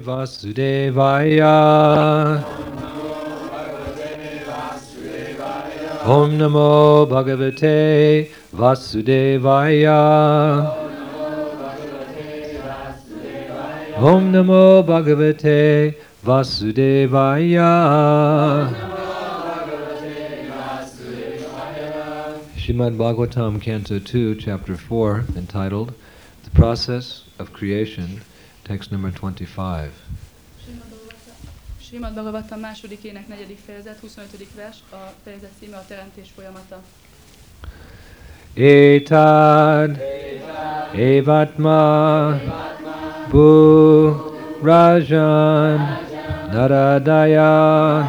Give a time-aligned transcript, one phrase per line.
[0.00, 1.52] Vasudevaya.
[6.04, 10.00] Om Namo Bhagavate Vasudevaya.
[13.96, 17.70] Om Namo Bhagavate Vasudevaya.
[22.56, 25.94] Shrimad Bhagavatam, Canto 2, Chapter 4, entitled
[26.44, 28.22] The Process of Creation,
[28.72, 29.90] text number 25.
[31.80, 34.46] Srimad Bhagavatam második ének negyedik fejezet, 25.
[34.56, 36.80] vers, a fejezet címe a teremtés folyamata.
[38.54, 40.00] Etad
[40.94, 42.40] evatma
[43.30, 43.50] bu
[44.62, 45.98] rajan
[46.52, 48.04] naradaya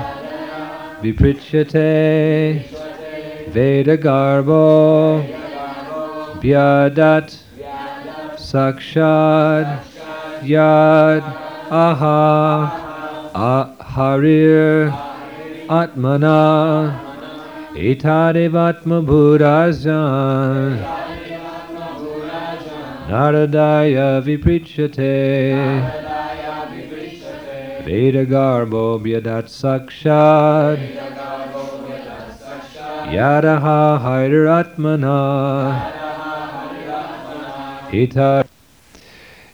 [1.01, 2.65] viprichyate
[3.53, 5.23] Vedagarbo
[6.39, 7.31] Byadat
[8.37, 9.92] Sakshad
[10.45, 11.23] Yad
[11.71, 14.91] Aha Aharir
[15.67, 16.99] Atmana
[17.73, 20.77] Itadevatma Buddhasan
[23.07, 24.99] Naradaya Viprichate
[27.85, 30.79] Veda Garbo Vyadat Sakshad
[33.15, 35.19] Yadaha Haidaratmana
[37.89, 38.43] Hita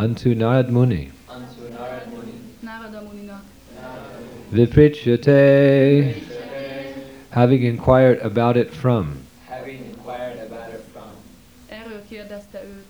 [0.00, 1.12] Unto Narad Muni.
[2.64, 3.42] Nárada Muninak,
[4.50, 6.14] Viprichyate
[7.28, 9.18] Having inquired about it from.
[9.46, 11.10] Having inquired about it from.
[11.68, 12.86] Erről kérdezte őt.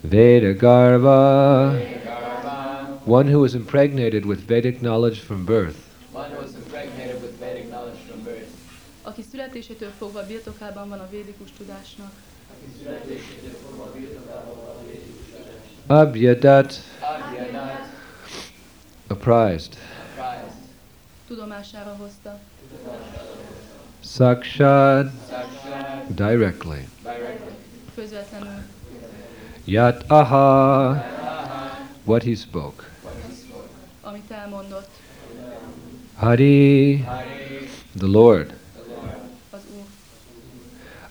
[0.00, 1.72] Vedagarva
[2.04, 5.78] Garva, One who was impregnated with Vedic knowledge from birth.
[6.12, 8.52] One who was impregnated with Vedic knowledge from birth,
[9.02, 12.12] aki születésétől fogva birtokában van a védikus tudásnak.
[15.90, 16.80] Abhyadat.
[17.02, 17.86] Abhyanat,
[19.10, 19.76] Apprised.
[20.16, 20.56] Apprised,
[21.28, 22.38] Tudomására hozta.
[24.00, 26.86] Sakshad Sakshat, Directly.
[27.02, 27.54] Directly,
[27.94, 28.62] Közvetlenül.
[29.64, 31.04] Yat Aha.
[32.04, 32.84] What he spoke.
[34.02, 34.88] Amit elmondott.
[36.16, 36.98] Hari.
[36.98, 39.18] Hari, The Lord the Lord,
[39.50, 39.84] az Úr.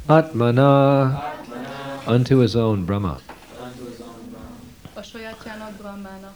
[0.06, 1.04] Atmana.
[1.06, 3.20] Atmana, Unto his own Brahma
[3.62, 4.91] unto his own Brahma.
[5.02, 6.34] A sajátjának Brahmának.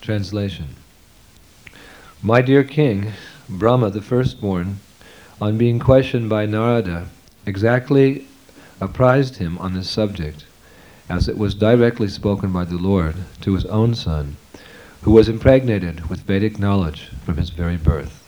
[0.00, 0.68] Translation
[2.20, 3.12] My dear king,
[3.48, 4.80] Brahma the firstborn,
[5.40, 7.08] on being questioned by Narada,
[7.44, 8.26] exactly
[8.80, 10.46] apprised him on this subject,
[11.08, 14.36] as it was directly spoken by the Lord to his own son,
[15.02, 18.22] who was impregnated with Vedic knowledge from his very birth.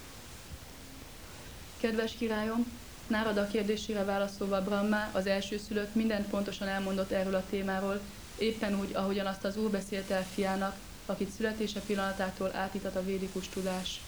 [1.81, 2.65] Kedves királyom,
[3.07, 8.01] Nárada kérdésére válaszolva Brahma, az elsőszülött, mindent pontosan elmondott erről a témáról,
[8.39, 10.75] éppen úgy, ahogyan azt az Úr beszélt el fiának,
[11.07, 14.01] akit születése pillanatától átítat a védikus tudás.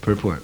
[0.00, 0.42] Purport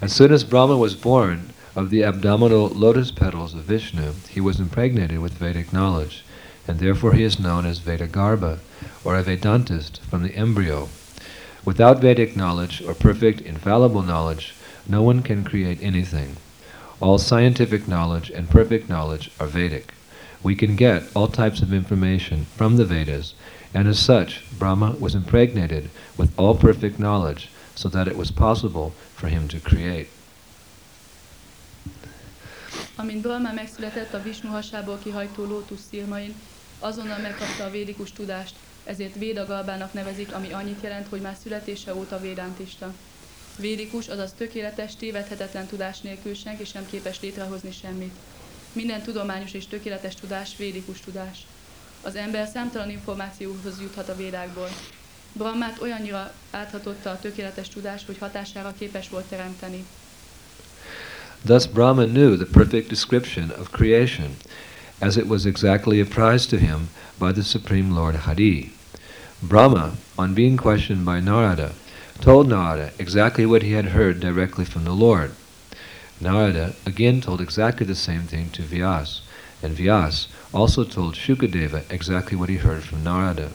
[0.00, 4.58] As soon as Brahma was born of the abdominal lotus petals of Vishnu, he was
[4.58, 6.24] impregnated with Vedic knowledge,
[6.66, 8.58] and therefore he is known as Vedagarbha,
[9.04, 10.88] or a Vedantist from the embryo.
[11.64, 14.54] Without Vedic knowledge or perfect infallible knowledge,
[14.86, 16.36] no one can create anything.
[17.00, 19.92] All scientific knowledge and perfect knowledge are Vedic.
[20.42, 23.34] We can get all types of information from the Vedas,
[23.72, 28.92] and as such, Brahma was impregnated with all perfect knowledge, so that it was possible
[29.14, 30.08] for him to create.
[32.96, 36.34] Amint Brahma megszületett a Vishnu hasából kihajtó lótusz szirmain,
[36.78, 38.54] azonnal megkapta a védikus tudást,
[38.84, 42.92] ezért Védagalbának nevezik, ami annyit jelent, hogy már születése óta védántista.
[43.58, 48.14] Védikus, azaz tökéletes, tévedhetetlen tudás nélkül senki sem képes létrehozni semmit.
[48.72, 51.46] Minden tudományos és tökéletes tudás védikus tudás.
[52.02, 54.68] Az ember számtalan információhoz juthat a védákból.
[55.32, 59.84] Brahmát olyannyira áthatotta a tökéletes tudás, hogy hatására képes volt teremteni.
[61.44, 64.36] Thus Brahma knew the perfect description of creation,
[64.98, 68.72] as it was exactly apprised to him by the Supreme Lord Hari.
[69.38, 71.72] Brahma, on being questioned by Narada,
[72.20, 75.32] told Narada exactly what he had heard directly from the Lord.
[76.20, 79.20] Narada again told exactly the same thing to Vyas,
[79.62, 83.50] and Vyas also told Shukadeva exactly what he heard from Narada.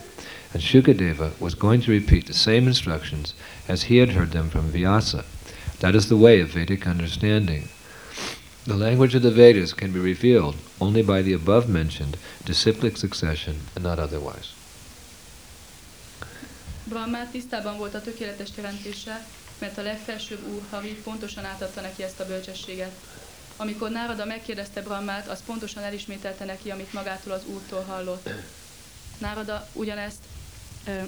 [0.54, 3.34] And Shukadeva was going to repeat the same instructions
[3.68, 5.24] as he had heard them from Vyasa.
[5.80, 7.70] That is the way of Vedic understanding.
[8.66, 13.62] The language of the Vedas can be revealed only by the above mentioned disciplic succession
[13.76, 14.54] and not otherwise.
[16.90, 19.26] Brahma tisztában volt a tökéletes teremtéssel,
[19.60, 22.92] mert a legfelsőbb úr Hari pontosan átadta neki ezt a bölcsességet.
[23.58, 28.30] Amikor Nárada megkérdezte Brahmát, az pontosan elismételte neki, amit magától az úrtól hallott.
[29.18, 30.20] Nárada ugyanezt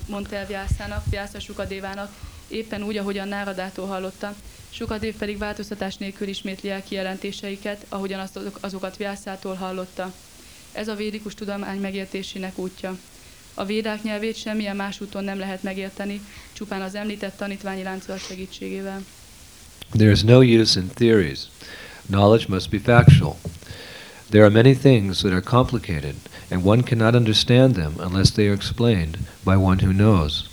[0.07, 2.15] mondta el Vyászának, Vyásza Sukadévának,
[2.47, 4.35] éppen úgy, ahogyan Náradától hallotta.
[4.69, 10.13] Sukadév pedig változtatás nélkül ismétli el kijelentéseiket, ahogyan azt azok, azokat Vyászától hallotta.
[10.71, 12.97] Ez a védikus tudomány megértésének útja.
[13.53, 16.21] A védák nyelvét semmilyen más úton nem lehet megérteni,
[16.53, 19.01] csupán az említett tanítványi láncolat segítségével.
[19.91, 21.39] There is no use in theories.
[22.07, 23.35] Knowledge must be factual.
[24.29, 26.15] There are many things that are complicated,
[26.49, 30.49] and one cannot understand them unless they are explained by one who knows.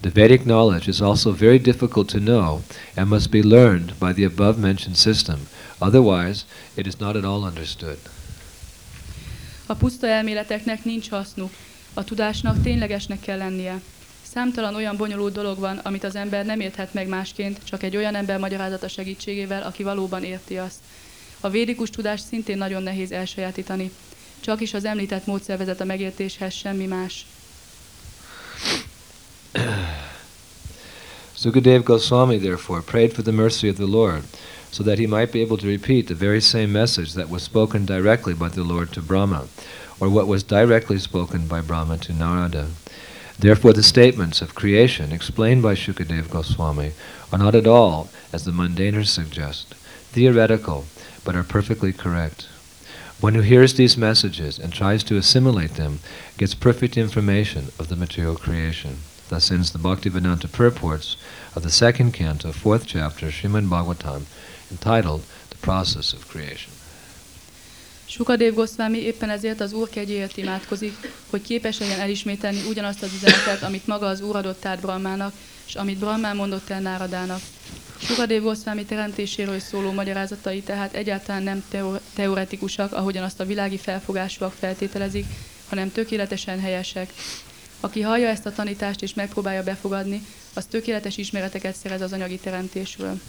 [0.00, 2.62] The Vedic knowledge is also very difficult to know
[2.94, 5.38] and must be learned by the above mentioned system.
[5.78, 6.44] Otherwise,
[6.74, 7.98] it is not at all understood.
[9.66, 11.52] A puszta elméleteknek nincs hasznuk,
[11.94, 13.80] a tudásnak ténylegesnek kell lennie.
[14.22, 18.14] Számtalan olyan bonyolult dolog van, amit az ember nem érthet meg másként, csak egy olyan
[18.14, 20.78] ember magyarázata segítségével, aki valóban érti azt.
[21.40, 23.90] A védikus tudást szintén nagyon nehéz elsajátítani.
[24.40, 27.26] Csak is az említett módszer vezet a megértéshez, semmi más.
[31.32, 34.22] Sukadev Goswami therefore prayed for the mercy of the Lord,
[34.70, 37.84] so that he might be able to repeat the very same message that was spoken
[37.84, 39.46] directly by the Lord to Brahma,
[40.00, 42.68] or what was directly spoken by Brahma to Narada.
[43.38, 46.92] Therefore, the statements of creation explained by Shukadev Goswami
[47.32, 49.74] are not at all, as the mundaners suggest,
[50.12, 50.86] theoretical,
[51.24, 52.48] but are perfectly correct.
[53.20, 56.00] One who hears these messages and tries to assimilate them
[56.38, 58.98] gets perfect information of the material creation.
[59.28, 61.16] Thus ends the Bhaktivedanta purports
[61.54, 64.24] of the second canto, fourth chapter, Srimad Bhagavatam,
[64.70, 66.72] entitled The Process of Creation.
[68.10, 73.62] Sukadev Goswami éppen ezért az Úr kegyéért imádkozik, hogy képes legyen elismételni ugyanazt az üzenetet,
[73.62, 75.32] amit maga az Úr adott át Brahmának,
[75.66, 77.40] és amit Brahmán mondott el Náradának.
[77.98, 84.52] Sukadev Goswami teremtéséről szóló magyarázatai tehát egyáltalán nem teo- teoretikusak, ahogyan azt a világi felfogásúak
[84.52, 85.26] feltételezik,
[85.68, 87.12] hanem tökéletesen helyesek.
[87.80, 93.20] Aki hallja ezt a tanítást és megpróbálja befogadni, az tökéletes ismereteket szerez az anyagi teremtésről.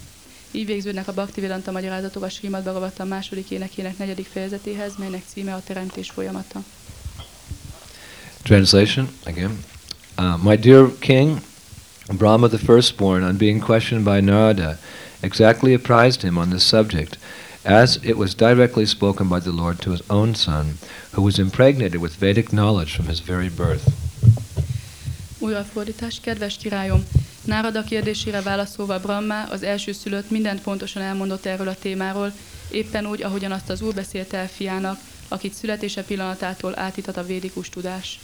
[0.51, 5.61] Így végződnek a Bhaktivedanta magyarázatok a Srimad Bhagavatam második énekének negyedik fejezetéhez, melynek címe a
[5.65, 6.63] teremtés folyamata.
[8.43, 9.63] Translation again.
[10.17, 11.41] Uh, my dear king,
[12.17, 14.77] Brahma the firstborn, on being questioned by Narada,
[15.19, 17.17] exactly apprised him on this subject,
[17.63, 20.77] as it was directly spoken by the Lord to his own son,
[21.11, 23.83] who was impregnated with Vedic knowledge from his very birth.
[25.39, 27.03] Újrafordítás, kedves királyom!
[27.41, 32.33] Nárada kérdésére válaszolva Brahma, az első szülött mindent pontosan elmondott erről a témáról,
[32.71, 37.69] éppen úgy, ahogyan azt az úr beszélte el fiának, akit születése pillanatától átítat a védikus
[37.69, 38.19] tudás.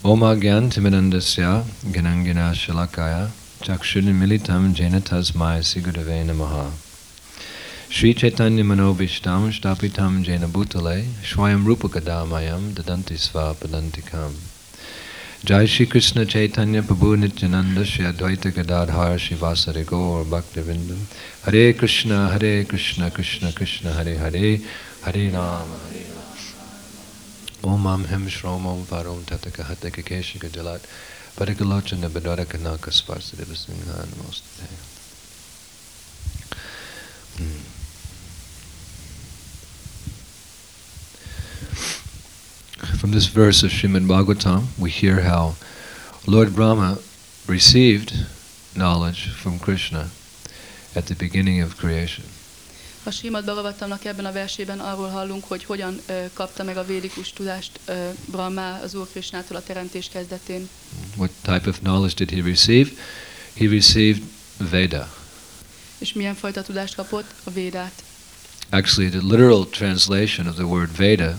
[0.00, 6.72] Oma gyan timidandasya ganangina shalakaya chakshuni militam jena tasmai sigurave namaha.
[7.88, 14.53] Sri Chaitanya Manobishtam Shtapitam Jena Bhutale Shwayam Rupakadamayam Dadanti Sva Padantikam.
[15.44, 20.96] Jai Shri Krishna Chaitanya Prabhu Nityananda Shri Advaita Gadadhar Shivasari Gaur Bhaktivinoda
[21.44, 24.58] Hare Krishna Hare Krishna Krishna Krishna Hare Hare
[25.02, 30.80] Hare Rama Hare Rama Om Am Hem Shrom Om Varom Tataka Hataka Keshika Jalat
[31.36, 34.64] Parikalochana Badaraka Naka Sparsadeva Singhan Moste.
[37.36, 37.74] Hmm.
[42.84, 45.54] From this verse of Srimad Bhagavatam, we hear how
[46.26, 46.98] Lord Brahma
[47.46, 48.12] received
[48.74, 50.10] knowledge from Krishna
[50.94, 52.24] at the beginning of creation.
[53.04, 57.32] A Srimad Bhagavatamnak ebben a versében arról hallunk, hogy hogyan ö, kapta meg a védikus
[57.32, 60.68] tudást ö, Brahma az Úr Krishnától a teremtés kezdetén.
[61.16, 62.90] What type of knowledge did he receive?
[63.54, 64.22] He received
[64.70, 65.14] Veda.
[65.98, 67.34] És milyen fajta tudást kapott?
[67.44, 68.02] A Védát.
[68.70, 71.38] Actually, the literal translation of the word Veda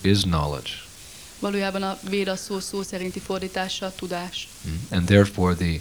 [0.00, 0.81] is knowledge.
[1.42, 4.48] Valójában a Véda szó szó szerinti fordítása tudás.
[4.68, 4.74] Mm.
[4.90, 5.80] And therefore, the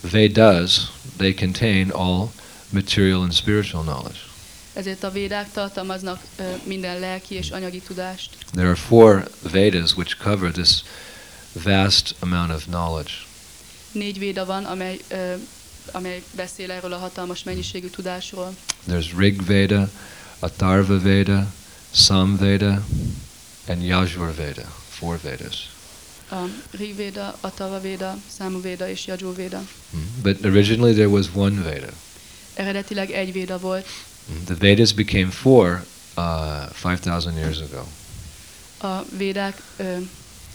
[0.00, 0.80] Vedas,
[1.16, 2.30] they contain all
[2.68, 4.18] material and spiritual knowledge.
[4.72, 8.30] Ezért a Védák tartalmaznak ö, minden lelki és anyagi tudást.
[8.52, 10.82] There are four Vedas which cover this
[11.52, 13.10] vast amount of knowledge.
[13.92, 15.34] Négy Véda van, amely, ö,
[15.92, 18.54] amely beszél erről a hatalmas mennyiségű tudásról.
[18.88, 19.90] There's Rig Veda,
[20.38, 21.52] Atharva Veda,
[21.90, 22.84] Sam Veda,
[23.70, 25.68] and Yajur Veda, four Vedas.
[26.30, 29.58] A Rig Véda, Atava Véda, Számu Véda és Yajur Véda.
[29.96, 30.22] Mm.
[30.22, 31.92] But originally there was one Veda.
[32.54, 33.86] Eredetileg egy Véda volt,
[34.30, 34.44] Mm.
[34.44, 35.84] The Vedas became four
[36.16, 37.86] uh, 5,000 years ago.
[38.82, 39.96] a Védák ö,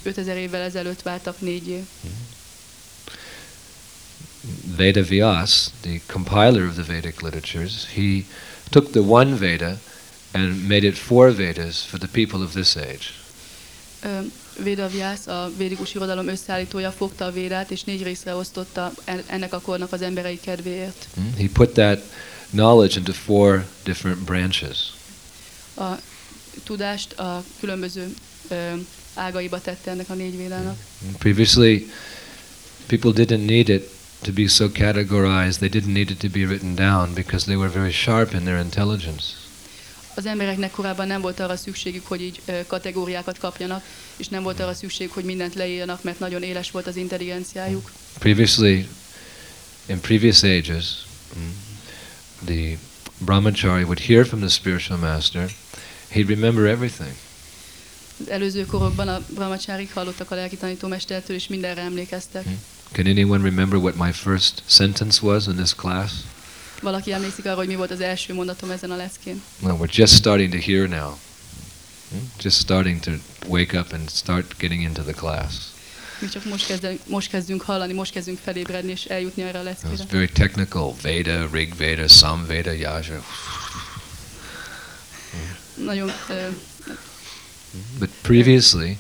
[0.03, 1.83] 5000 évvel ezelőtt váltak négyé.
[4.75, 8.23] Veda Vyas, the compiler of the Vedic literatures, he
[8.69, 9.79] took the one Veda
[10.35, 13.13] and made it four Vedas for the people of this age.
[14.03, 14.19] Ö,
[14.63, 19.53] Véda Vyász, a védikus irodalom összeállítója fogta a Védát, és négy részre osztotta en- ennek
[19.53, 21.07] a kornak az emberei kedvéért.
[21.19, 21.33] Mm.
[21.37, 22.01] He put that
[22.49, 24.77] knowledge into four different branches.
[25.77, 25.91] A
[26.63, 28.13] tudást a különböző
[29.13, 30.77] ágaiba tette ennek a négy Védának.
[31.05, 31.11] Mm.
[31.19, 31.87] Previously,
[32.87, 33.89] people didn't need it
[34.21, 37.69] to be so categorized, they didn't need it to be written down because they were
[37.69, 39.23] very sharp in their intelligence.
[40.15, 43.83] Az embereknek korábban nem volt arra szükségük, hogy így kategóriákat kapjanak,
[44.17, 47.91] és nem volt arra szükség, hogy mindent leírjanak, mert nagyon éles volt az intelligenciájuk.
[48.19, 48.87] Previously,
[49.85, 50.85] in previous ages,
[51.37, 51.49] mm,
[52.45, 52.77] the
[53.17, 55.49] brahmachari would hear from the spiritual master,
[56.13, 57.15] he'd remember everything.
[58.19, 62.49] Az előző korokban a brahmacsárik hallottak a lelki tanítómestertől, és mindenre emlékeztek.
[62.49, 62.53] Mm.
[62.91, 66.11] Can anyone remember what my first sentence was in this class?
[66.81, 69.41] Valaki emlékszik arra, hogy mi volt az első mondatom ezen a leckén?
[69.61, 71.09] Well, we're just starting to hear now.
[72.15, 72.19] Mm?
[72.41, 73.11] Just starting to
[73.47, 75.53] wake up and start getting into the class.
[76.19, 79.67] Mi csak most, kezdünk, most kezdünk hallani, most kezdünk felébredni és eljutni erre a It
[79.67, 80.07] was leckére.
[80.11, 80.95] very technical.
[81.01, 83.23] Veda, Rig Veda, Sam Veda, Yaja.
[85.85, 86.11] Nagyon
[87.99, 88.97] But previously,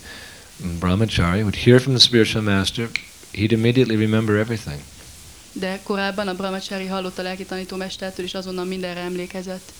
[0.79, 2.89] brahmachari would hear from the spiritual master,
[3.31, 4.79] he'd immediately remember everything.
[5.59, 9.71] De korábban a brahmacsári hallott a lelki tanítómestertől, és azonnal mindenre emlékezett.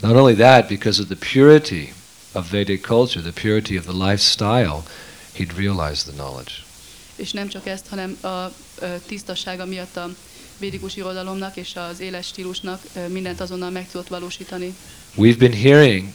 [0.00, 1.92] Not only that, because of the purity
[2.32, 4.82] of Vedic culture, the purity of the lifestyle,
[5.32, 6.52] he'd realize the knowledge.
[7.16, 8.52] És nem csak ezt, hanem a
[9.06, 10.10] tisztasága miatt a
[10.58, 14.74] védikus irodalomnak és az éles stílusnak mindent azonnal meg tudott valósítani.
[15.16, 16.08] We've been hearing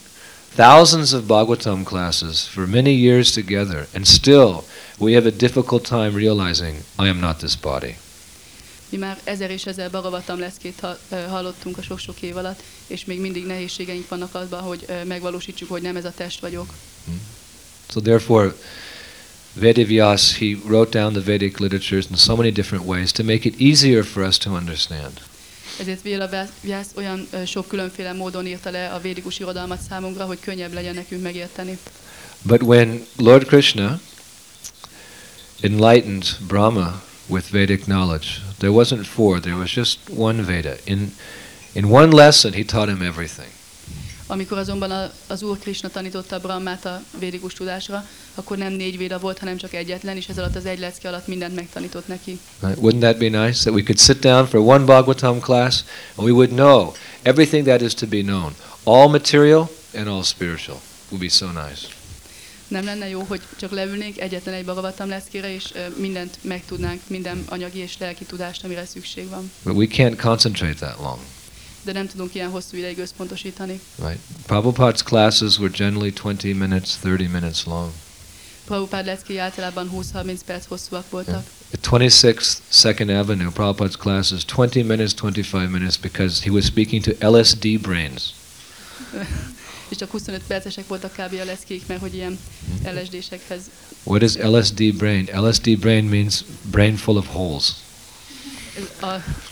[0.55, 4.63] thousands of Bhagavatam classes for many years together, and still
[4.97, 7.95] we have a difficult time realizing I am not this body.
[8.95, 13.05] Mi már ezer és ezer Bhagavatam leszkét ha- ö, hallottunk a sok-sok év alatt, és
[13.05, 16.73] még mindig nehézségeink vannak abban, hogy megvalósítsuk, hogy nem ez a test vagyok.
[17.89, 18.55] So therefore,
[19.53, 23.59] Vedavyas, he wrote down the Vedic literatures in so many different ways to make it
[23.61, 25.11] easier for us to understand.
[25.79, 30.39] Ezért Véla Vyász- Vyász olyan sok különféle módon írta le a védikus irodalmat számunkra, hogy
[30.39, 31.77] könnyebb legyen nekünk megérteni.
[32.41, 33.99] But when Lord Krishna
[35.61, 40.77] enlightened Brahma with Vedic knowledge, there wasn't four, there was just one Veda.
[40.85, 41.11] In,
[41.73, 43.49] in one lesson, he taught him everything.
[44.27, 49.19] Amikor azonban a, az Úr Krishna tanította Brahmát a védikus tudásra, akkor nem négy véda
[49.19, 52.39] volt, hanem csak egyetlen, és ez alatt az egy lecke alatt mindent megtanított neki.
[52.59, 52.77] Right?
[52.81, 53.59] Wouldn't that be nice?
[53.59, 55.83] That we could sit down for one Bhagavatam class
[56.15, 58.55] and we would know everything that is to be known.
[58.83, 60.77] All material and all spiritual.
[61.09, 61.87] Would be so nice.
[62.75, 67.79] Nem lenne jó, hogy csak leülnénk egyetlen egy Bhagavatam leszkére, és mindent megtudnánk, minden anyagi
[67.79, 69.51] és lelki tudást, amire szükség van.
[69.63, 71.19] But we can't concentrate that long.
[71.83, 73.79] De nem tudunk ilyen hosszú ideig összpontosítani.
[74.01, 74.19] Right?
[74.47, 77.91] Prabhupada's classes were generally 20 minutes, 30 minutes long.
[78.65, 81.43] Prabhupád leckéi általában 20-30 perc hosszúak voltak.
[81.73, 87.29] At 26th Second Avenue, Prabhupada's classes 20 minutes, 25 minutes because he was speaking to
[87.29, 88.33] LSD brains.
[89.89, 91.39] És csak 25 percesek voltak kb.
[91.41, 92.39] a leckék, mert hogy ilyen
[92.83, 93.61] LSD-sekhez.
[94.03, 95.29] What is LSD brain?
[95.33, 97.71] LSD brain means brain full of holes.
[98.99, 99.05] A,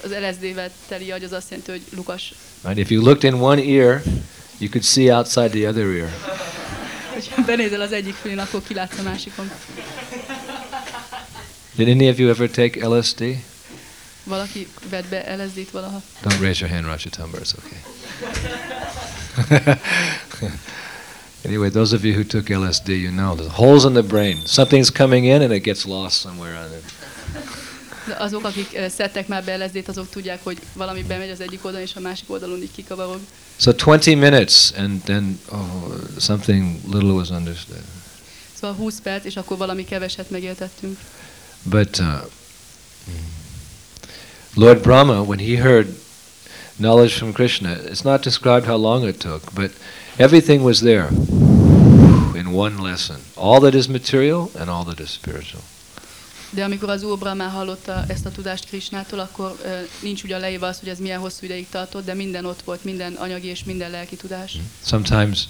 [0.04, 2.34] az LSD-vel teli agy az azt jelenti, hogy lukas.
[2.62, 2.80] Right?
[2.80, 4.02] If you looked in one ear,
[4.58, 6.10] you could see outside the other ear.
[7.36, 9.52] Ha benézel az egyik fülén, akkor kilátsz a másikon.
[11.76, 13.24] Did any of you ever take LSD?
[14.24, 16.02] Valaki vett be LSD-t valaha?
[16.24, 17.78] Don't raise your hand, Rajatamba, it's okay.
[21.46, 24.42] anyway, those of you who took LSD, you know, there's holes in the brain.
[24.46, 26.84] Something's coming in and it gets lost somewhere on it.
[28.08, 31.66] De azok, akik eh, szedtek már be LSD-t, azok tudják, hogy valami bemegy az egyik
[31.66, 33.20] oldalon, és a másik oldalon így kikavarog.
[33.58, 35.60] So 20 minutes and then oh,
[36.20, 37.84] something little was understood.
[38.54, 40.98] Szóval 20 perc, és akkor valami keveset megértettünk.
[41.64, 42.06] But uh,
[44.56, 45.88] Lord Brahma, when he heard
[46.78, 49.72] knowledge from Krishna, it's not described how long it took, but
[50.18, 51.08] everything was there
[52.36, 53.18] in one lesson.
[53.36, 55.62] All that is material and all that is spiritual.
[56.50, 59.70] De amikor az Úr Brahma hallotta ezt a tudást Krisnától, akkor ö,
[60.02, 63.14] nincs ugyan leírva az, hogy ez milyen hosszú ideig tartott, de minden ott volt, minden
[63.14, 64.52] anyagi és minden lelki tudás.
[64.52, 64.70] Hmm.
[64.86, 65.48] Sometimes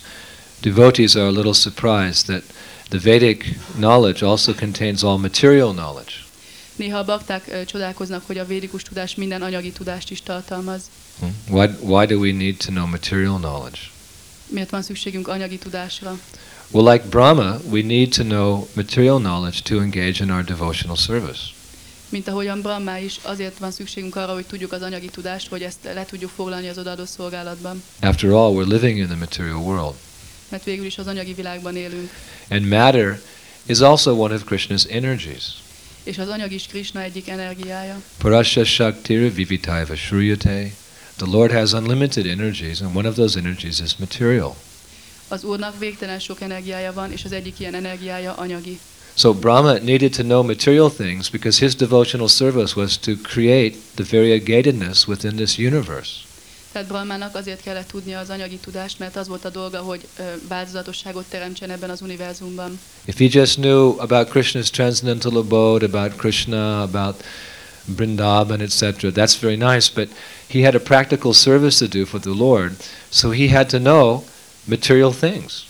[0.62, 2.44] devotees are a little surprised that
[2.89, 6.12] the Vedic knowledge also contains all material knowledge.
[6.75, 10.82] Néha a bakták ö, csodálkoznak, hogy a védikus tudás minden anyagi tudást is tartalmaz.
[11.50, 13.79] Why, why do we need to know material knowledge?
[14.48, 16.20] Miért van szükségünk anyagi tudásra?
[16.72, 21.39] Well, like Brahma, we need to know material knowledge to engage in our devotional service.
[22.10, 25.77] Mint ahogyan Brahma is, azért van szükségünk arra, hogy tudjuk az anyagi tudást, hogy ezt
[25.84, 27.84] le tudjuk foglalni az odaadó szolgálatban.
[28.01, 29.93] After all, we're living in the material world.
[30.50, 32.12] Mert végül is az anyagi világban élünk.
[32.50, 33.22] And matter
[33.65, 35.43] is also one of Krishna's energies.
[36.03, 38.01] És az anyag is Krishna egyik energiája.
[38.17, 40.72] Parasya Shaktira Vivitaiva Shruyate.
[41.17, 44.55] The Lord has unlimited energies, and one of those energies is material.
[45.27, 48.79] Az Úrnak végtelen sok energiája van, és az egyik ilyen energiája anyagi.
[49.13, 54.17] So Brahma needed to know material things because his devotional service was to create the
[54.17, 56.12] variegatedness within this universe.
[56.72, 60.08] Tehát Brahmának azért kellett tudnia az anyagi tudást, mert az volt a dolga, hogy
[60.48, 62.79] változatosságot teremtsen ebben az univerzumban.
[63.05, 67.24] If he just knew about Krishna's transcendental abode, about Krishna, about
[67.85, 70.09] Vrindavan, etc., that's very nice, but
[70.47, 72.71] he had a practical service to do for the Lord,
[73.09, 74.23] so he had to know
[74.65, 75.65] material things.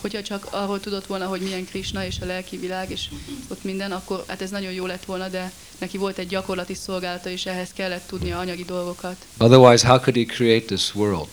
[0.00, 3.08] Hogyha csak arról tudott volna, hogy milyen Krishna és a lelki világ, és
[3.48, 7.30] ott minden, akkor hát ez nagyon jó lett volna, de neki volt egy gyakorlati szolgálata,
[7.30, 9.16] és ehhez kellett tudnia anyagi dolgokat.
[9.38, 11.28] Otherwise, how could he create this world?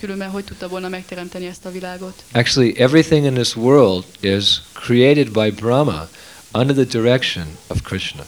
[0.00, 2.22] Különben hogy tudta volna megteremteni ezt a világot?
[2.32, 6.08] Actually, everything in this world is created by Brahma
[6.52, 8.24] under the direction of Krishna.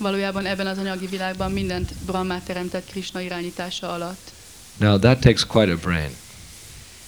[0.00, 4.30] Valójában ebben az anyagi világban mindent Brahmát teremtett Krishna irányítása alatt.
[4.76, 6.10] Now, that takes quite a brain.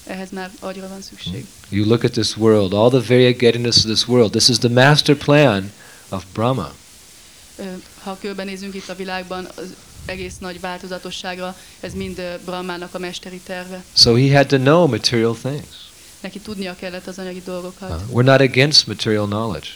[0.07, 1.47] Ehhez már agyra van szükség.
[1.69, 4.31] You look at this world, all the variegatedness of this world.
[4.31, 5.73] This is the master plan
[6.09, 6.73] of Brahma.
[8.03, 13.85] Ha körbenézünk itt a világban, az egész nagy változatosságra, ez mind Brahmának a mesteri terve.
[13.93, 15.67] So he had to know material things.
[16.21, 17.91] Neki tudnia kellett az anyagi dolgokat.
[17.91, 19.69] Uh, we're not against material knowledge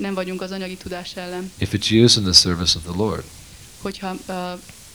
[0.00, 3.24] Nem vagyunk az anyagi tudás ellen, if it's used in the service of the Lord.
[3.80, 4.32] hogyha ö,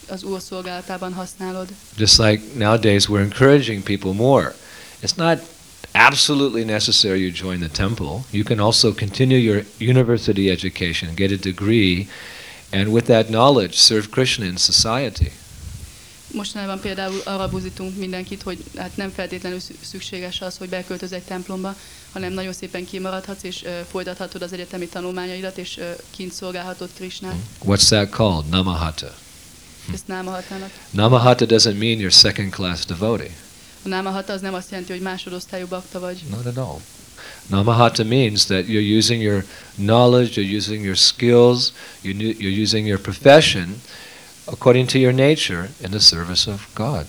[0.07, 1.67] az Úr szolgálatában használod.
[1.97, 4.55] Just like nowadays, we're encouraging people more.
[5.01, 5.39] It's not
[5.91, 8.23] absolutely necessary you join the temple.
[8.31, 12.07] You can also continue your university education, get a degree,
[12.71, 15.31] and with that knowledge, serve Krishna in society.
[16.31, 21.21] Mostanában például arra buzítunk mindenkit, hogy hát nem feltétlenül szü- szükséges az, hogy beköltöz egy
[21.23, 21.75] templomba,
[22.11, 27.35] hanem nagyon szépen kimaradhatsz, és ö, folytathatod az egyetemi tanulmányaidat, és ö, kint szolgálhatod Krishnát.
[27.65, 28.49] What's that called?
[28.49, 29.15] Namahata.
[29.93, 30.69] Ezt námahatának.
[30.89, 33.29] Namahata doesn't mean you're second class devotee.
[33.83, 36.23] A námahata az nem azt jelenti, hogy másodosztályú bakta vagy.
[36.29, 36.79] Not at all.
[37.47, 42.87] Namahata means that you're using your knowledge, you're using your skills, you knew- you're using
[42.87, 43.81] your profession
[44.45, 47.05] according to your nature in the service of God.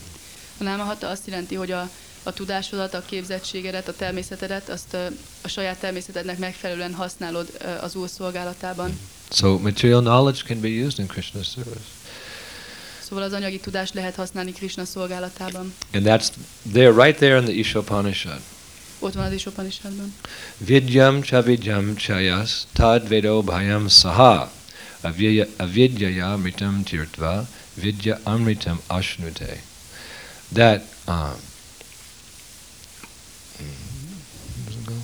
[0.58, 1.90] A námahata azt jelenti, hogy a,
[2.22, 4.96] a tudásodat, a képzettségedet, a természetedet, azt
[5.42, 7.48] a saját természetednek megfelelően használod
[7.80, 8.98] az Úr szolgálatában.
[9.30, 11.94] So material knowledge can be used in Krishna's service.
[13.08, 15.74] Szóval az anyagi tudást lehet használni Krishna szolgálatában.
[15.92, 16.26] And that's
[16.72, 18.40] there, right there in the Ishopanishad.
[18.98, 20.14] Ott van az is Upanishadban.
[20.56, 24.52] Vidyam cha vidyam chayas tad vedo bhayam saha
[25.06, 29.60] avidya avidyaya amritam tirtva vidya amritam ashnute.
[30.52, 31.38] That um,
[34.64, 34.94] where's it go?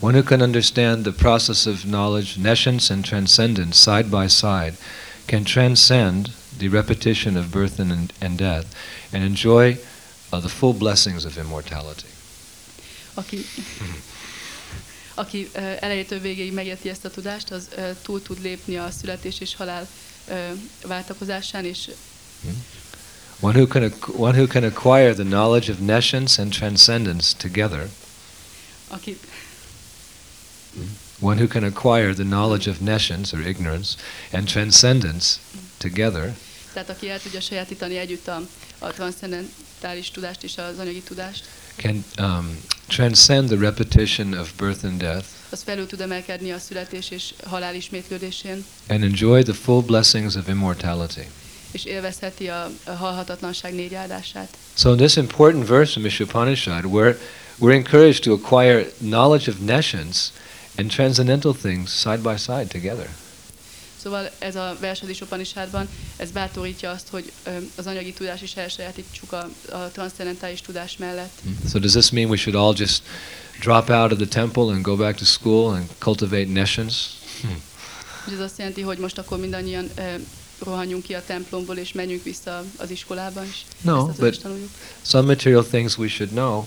[0.00, 4.76] One who can understand the process of knowledge, nescience and transcendence side by side,
[5.28, 8.74] can transcend the repetition of birth and, and death
[9.12, 9.78] and enjoy
[10.32, 12.08] uh, the full blessings of immortality.
[13.16, 13.46] Aki,
[15.14, 17.68] aki elejétől végéig megérti ezt a tudást, az
[18.02, 19.88] túl tud lépni a születés és halál
[20.86, 21.90] váltakozásán, és
[23.40, 27.88] One who can one who can acquire the knowledge of nescience and transcendence together.
[28.88, 29.18] aki,
[31.18, 33.96] One who can acquire the knowledge of nescience or ignorance
[34.32, 35.38] and transcendence
[35.78, 36.36] together.
[36.72, 38.42] Tehát aki el tudja sajátítani együtt a,
[38.78, 41.44] a transzcendentális tudást és az anyagi tudást,
[41.76, 42.56] can um,
[42.88, 47.74] transcend the repetition of birth and death az felül tud emelkedni a születés és halál
[47.74, 51.26] ismétlődésén, and enjoy the full blessings of immortality.
[51.70, 54.56] és élvezheti a, a halhatatlanság négy áldását.
[54.74, 57.16] So in this important verse in Mishupanishad, we're,
[57.58, 60.30] we're encouraged to acquire knowledge of nescience
[60.76, 63.08] and transcendental things side by side together.
[64.02, 67.32] Szóval ez a vers az Upanishadban, ez bátorítja azt, hogy
[67.74, 71.40] az anyagi tudás is elsajátítsuk a, a transzcendentális tudás mellett.
[71.70, 73.02] So does this mean we should all just
[73.60, 76.96] drop out of the temple and go back to school and cultivate nescience.
[78.26, 79.90] És ez azt jelenti, hogy most akkor mindannyian
[80.58, 83.64] rohanjunk ki a templomból, és menjünk vissza az iskolába is.
[83.80, 84.46] No, but
[85.02, 86.64] some material things we should know.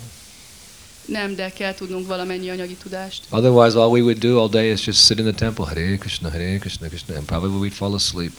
[1.06, 3.24] Nem, de kell tudnunk valamennyi anyagi tudást.
[3.30, 6.30] Otherwise, all we would do all day is just sit in the temple, Hare Krishna,
[6.30, 8.32] Hare Krishna, Krishna, and probably we'd fall asleep.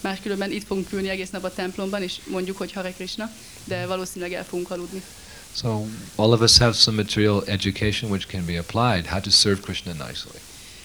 [0.00, 3.30] Máskülönben itt fogunk ülni egész nap a templomban, és mondjuk, hogy Hare Krishna,
[3.64, 5.02] de valószínűleg el fogunk aludni.
[5.54, 9.60] So all of us have some material education which can be applied, how to serve
[9.60, 10.38] Krishna nicely.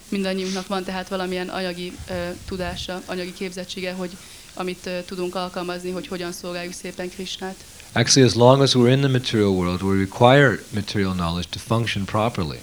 [0.08, 4.10] Mindannyiunknak van tehát valamilyen anyagi ö, tudása, anyagi képzettsége, hogy
[4.54, 7.64] amit ö, tudunk alkalmazni, hogy hogyan szolgáljuk szépen Krisnát.
[7.96, 12.04] Actually, as long as we're in the material world, we require material knowledge to function
[12.04, 12.58] properly.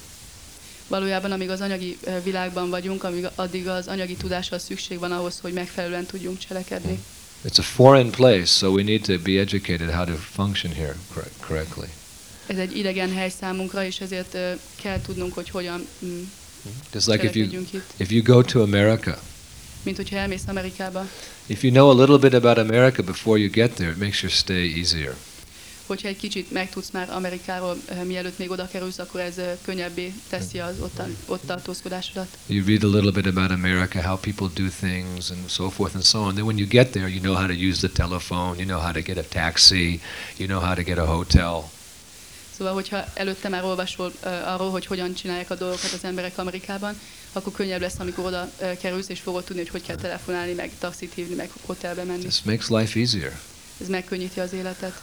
[0.87, 5.53] Valójában, amíg az anyagi világban vagyunk, amíg addig az anyagi tudásra szükség van ahhoz, hogy
[5.53, 6.99] megfelelően tudjunk cselekedni.
[7.45, 11.45] It's a foreign place, so we need to be educated how to function here correct,
[11.47, 11.87] correctly.
[12.47, 14.37] Ez egy idegen hely számunkra, és ezért
[14.81, 16.21] kell tudnunk, hogy hogyan mm,
[16.93, 17.63] Just like if you
[17.97, 19.19] if you go to America,
[19.83, 21.09] Mint hogyha elmész Amerikába,
[21.45, 24.35] if you know a little bit about America before you get there, it makes your
[24.35, 25.15] stay easier.
[25.85, 30.13] hogyha egy kicsit megtudsz már Amerikáról, ö, mielőtt még oda kerülsz, akkor ez ö, könnyebbé
[30.29, 32.27] teszi az ottan, ott tartózkodásodat.
[32.45, 36.03] You read a little bit about America, how people do things, and so forth and
[36.03, 36.33] so on.
[36.33, 38.91] Then when you get there, you know how to use the telephone, you know how
[38.91, 40.01] to get a taxi,
[40.37, 41.69] you know how to get a hotel.
[42.57, 46.99] Szóval, hogyha előtte már olvasol uh, arról, hogy hogyan csinálják a dolgokat az emberek Amerikában,
[47.33, 51.13] akkor könnyebb lesz, amikor oda kerülsz, és fogod tudni, hogy hogy kell telefonálni, meg taxit
[51.13, 52.21] hívni, meg hotelbe menni.
[52.21, 53.39] This makes life easier.
[53.81, 55.01] Ez megkönnyíti az életet.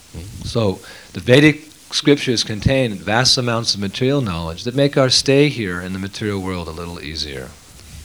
[0.50, 0.78] So
[1.10, 5.90] the Vedic scriptures contain vast amounts of material knowledge that make our stay here in
[5.90, 7.50] the material world a little easier.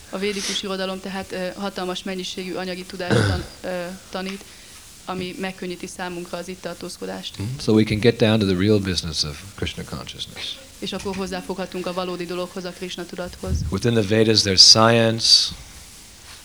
[0.09, 3.71] A védikus irodalom tehát uh, hatalmas mennyiségű anyagi tudást tan, uh,
[4.09, 4.45] tanít,
[5.05, 7.35] ami megkönnyíti számunkra az itt tartózkodást.
[7.61, 10.55] So we can get down to the real business of Krishna consciousness.
[10.79, 13.53] És akkor hozzáfoghatunk a valódi dologhoz, a Krishna tudathoz.
[13.69, 15.27] Within the Vedas, there's science,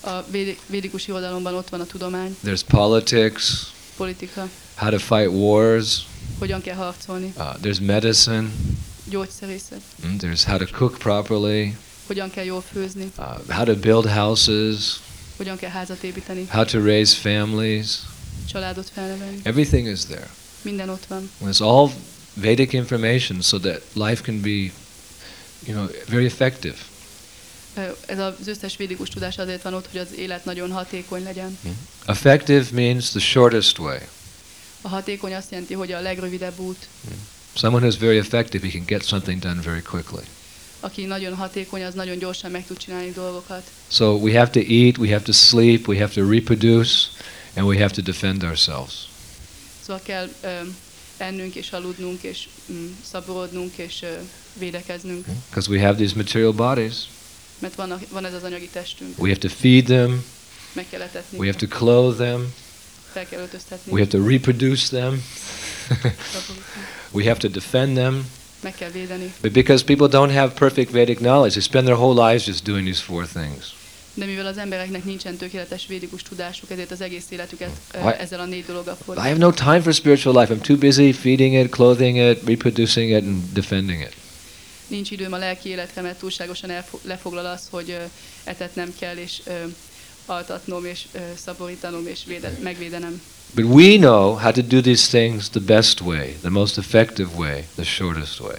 [0.02, 3.44] A védi- védikus irodalomban ott van a tudomány, there's politics,
[3.96, 6.06] politika, how to fight wars,
[6.38, 8.48] hogyan kell harcolni, uh, there's medicine,
[9.08, 14.06] gyógyszerészet, mm, there's how to cook properly, hogyan kell jól főzni, uh, how to build
[14.06, 15.00] houses,
[15.36, 17.98] hogyan kell házat építeni, how to raise families.
[18.52, 19.40] Családot felnevelni.
[19.42, 20.30] Everything is there.
[20.62, 21.30] Minden ott van.
[21.44, 21.90] It's all
[22.34, 24.72] Vedic information so that life can be, you
[25.66, 26.74] know, very effective.
[28.06, 31.58] Ez az összes védikus tudás azért van ott, hogy az élet nagyon hatékony legyen.
[32.06, 33.98] Effective means the shortest way.
[34.80, 36.88] A hatékony azt jelenti, hogy a legrövidebb út.
[37.54, 40.24] Someone who's very effective, he can get something done very quickly.
[40.80, 43.62] Aki nagyon hatékony, az nagyon gyorsan meg tud csinálni dolgokat.
[43.88, 46.92] So we have to eat, we have to sleep, we have to reproduce,
[47.54, 49.08] and we have to defend ourselves.
[49.82, 50.48] Szóval kell ö,
[51.16, 54.06] ennünk és aludnunk és mm, szaporodnunk és ö,
[54.58, 56.94] védekeznünk, Because we have these material bodies.
[57.58, 59.18] mert van, a, van ez az anyagi testünk.
[59.18, 60.24] We have to feed them,
[60.72, 62.52] Meg kell etetni, we have to clothe them,
[63.12, 65.22] fel kell öltöztetni, we have to reproduce them,
[67.12, 68.24] we have to defend them.
[68.62, 69.32] meg kell védeni.
[69.40, 72.84] But because people don't have perfect Vedic knowledge, they spend their whole lives just doing
[72.84, 73.74] these four things.
[74.14, 77.70] De mivel az embereknek nincsen tökéletes védikus tudásuk, ezért az egész életüket
[78.02, 79.32] Why- ezzel a négy dologgal I fordítják.
[79.36, 80.54] have no time for spiritual life.
[80.54, 84.12] I'm too busy feeding it, clothing it, reproducing it, and defending it.
[84.86, 86.70] Nincs időm a lelki életre, mert túlságosan
[87.02, 88.02] lefoglal az, hogy ö,
[88.44, 89.52] etetnem kell, és ö,
[90.26, 93.22] altatnom, és ö, szaporítanom, és véde- megvédenem.
[93.54, 97.64] But we know how to do these things the best way, the most effective way,
[97.74, 98.56] the shortest way.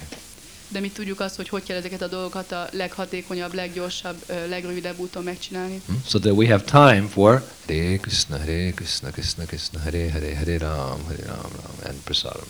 [0.71, 4.15] De mi tudjuk azt, hogy hogy kell ezeket a dolgokat a leghatékonyabb, leggyorsabb,
[4.47, 5.81] legrövidebb úton megcsinálni.
[5.85, 6.03] Hmm?
[6.07, 10.57] So that we have time for Hare Krishna, Hare Krishna, Krishna Krishna, Hare Hare, Hare
[10.57, 12.47] Ram, Hare Ram, Ram, and Prasadam.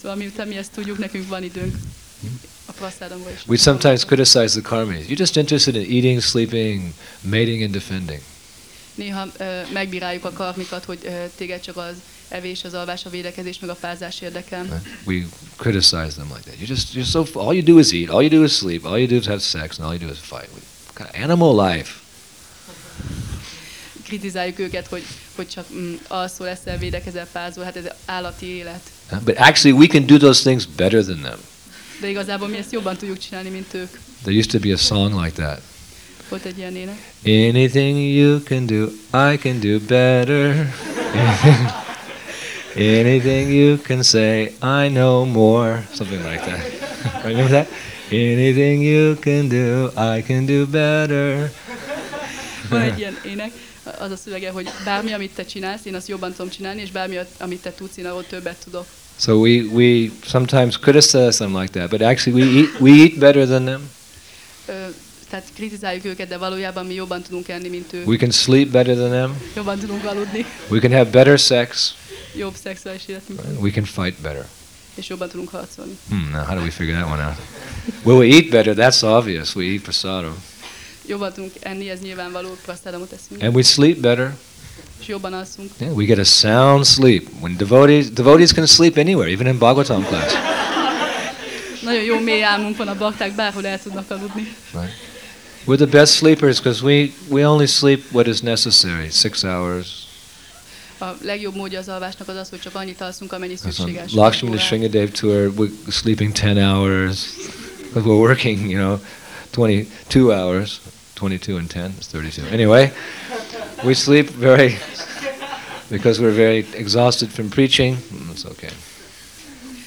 [0.00, 1.76] Szóval miután mi ezt tudjuk, nekünk van időnk
[3.34, 3.46] is.
[3.46, 5.06] We sometimes criticize the karmis.
[5.08, 8.20] You're just interested in eating, sleeping, mating, and defending.
[8.94, 9.26] Néha
[9.72, 10.98] megbíráljuk a karmikat, hogy
[11.36, 11.94] téged csak az
[12.28, 14.62] evés, az alvás, a védekezés, meg a fázás érdekel.
[14.62, 14.86] Right?
[15.04, 16.58] We criticize them like that.
[16.58, 18.98] You just you're so all you do is eat, all you do is sleep, all
[18.98, 20.48] you do is have sex, and all you do is fight.
[20.50, 21.92] What kind of animal life?
[24.04, 25.02] Kritizáljuk őket, hogy,
[25.36, 28.80] hogy csak mm, alszol, eszel, védekezel, fázol, hát ez állati élet.
[29.24, 31.38] But actually, we can do those things better than them.
[32.00, 33.98] De igazából mi ezt jobban tudjuk csinálni, mint ők.
[34.22, 35.60] There used to be a song like that.
[36.28, 37.12] Volt egy ilyen ének.
[37.24, 38.84] Anything you can do,
[39.32, 40.74] I can do better.
[42.78, 45.82] Anything you can say, I know more.
[45.92, 46.60] Something like that.
[47.24, 47.68] Remember that?
[48.12, 51.50] Anything you can do, I can do better.
[52.70, 53.50] Van egy ilyen ének,
[53.98, 57.18] az a szövege, hogy bármi, amit te csinálsz, én azt jobban tudom csinálni, és bármi,
[57.38, 58.86] amit te tudsz, én arról többet tudok.
[59.16, 63.46] So we, we sometimes criticize them like that, but actually we eat, we eat better
[63.46, 63.90] than them.
[65.30, 68.06] Tehát kritizáljuk őket, de valójában mi jobban tudunk enni, mint ők.
[68.06, 69.42] We can sleep better than them.
[69.56, 71.94] Jobban tudunk aludni, We can have better sex.
[72.38, 74.46] Jobb szexuális életünk, We can fight better.
[74.94, 75.98] és jobban tudunk harcolni.
[76.08, 77.36] Hmm, now how do we figure that one out?
[78.02, 78.74] Well, we eat better.
[78.74, 79.54] That's obvious.
[79.54, 80.34] We eat prasadam.
[81.06, 84.36] Jobban tudunk enni, ez nyilvánvaló, prasztádamot eszünk, And we sleep better.
[85.00, 85.70] és jobban alszunk.
[85.78, 87.28] Yeah, we get a sound sleep.
[87.40, 90.32] When devotees, devotees can sleep anywhere, even in Bhagavatam class.
[91.82, 94.54] Nagyon jó mély álmunk van a bakták, bárhol el tudnak aludni.
[94.72, 94.92] Right?
[95.66, 100.06] We're the best sleepers because we, we only sleep what is necessary, six hours.
[101.00, 104.12] A legjobb módja az alvásnak az az, hogy csak annyit alszunk, amennyi szükséges.
[104.12, 104.60] Lakshmi Órát.
[104.60, 107.18] Sringadev tour, we're sleeping 10 hours
[107.92, 108.98] because we're working, you know,
[109.50, 110.80] 22 hours.
[111.14, 112.46] 22 and 10 is 32.
[112.52, 112.92] Anyway,
[113.84, 114.78] we sleep very,
[115.88, 117.96] because we're very exhausted from preaching.
[118.12, 118.68] Mm, It's okay.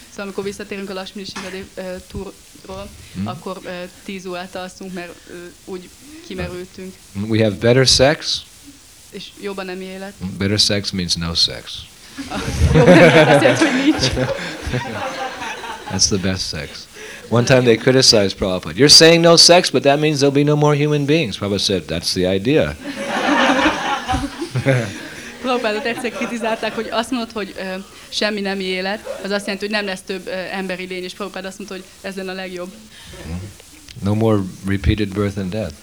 [0.10, 3.28] Szóval amikor visszatérünk a Lakshmi Sringadev uh, túrról, Hmm.
[3.28, 3.72] akkor uh,
[4.06, 5.90] 10 órát alszunk, mert uh, úgy
[6.28, 6.94] kimerültünk,
[7.28, 8.42] We have better sex.
[9.12, 10.14] És jobban nem élet.
[10.38, 11.74] Better sex means no sex.
[15.90, 16.88] That's the best sex.
[17.30, 18.76] One time they criticized Prabhupada.
[18.76, 21.38] You're saying no sex, but that means there'll be no more human beings.
[21.38, 22.76] Prabhupada said, that's the idea.
[25.42, 27.62] Prabhupádot egyszer kritizálták, hogy azt mondod, hogy ö,
[28.10, 31.46] semmi nem élet, az azt jelenti, hogy nem lesz több ö, emberi lény, és Prabhupád
[31.46, 32.72] azt mondta, hogy ez lenne a legjobb.
[34.04, 35.74] No more repeated birth and death.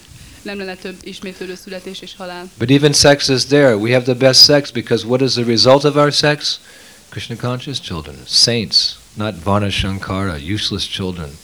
[0.48, 2.50] Nem lenne több ismétlődő születés és halál.
[2.58, 3.76] But even sex is there.
[3.76, 6.60] We have the best sex because what is the result of our sex?
[7.08, 8.76] Krishna conscious children, saints,
[9.14, 11.38] not Vana Shankara, useless children.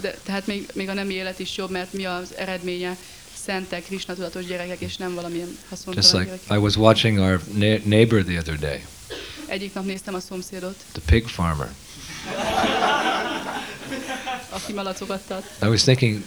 [0.00, 2.96] De, tehát még, még a nem élet is jobb, mert mi az eredménye?
[3.44, 6.56] Szentek, Krishna tudatos gyerekek, és nem valamilyen Just like gyerekek.
[6.56, 7.40] I was watching our
[7.84, 8.84] neighbor the other day,
[9.46, 11.68] Egyik nap néztem a szomszédot, the pig farmer.
[14.48, 15.44] aki malacokat tart.
[15.62, 16.22] I was thinking,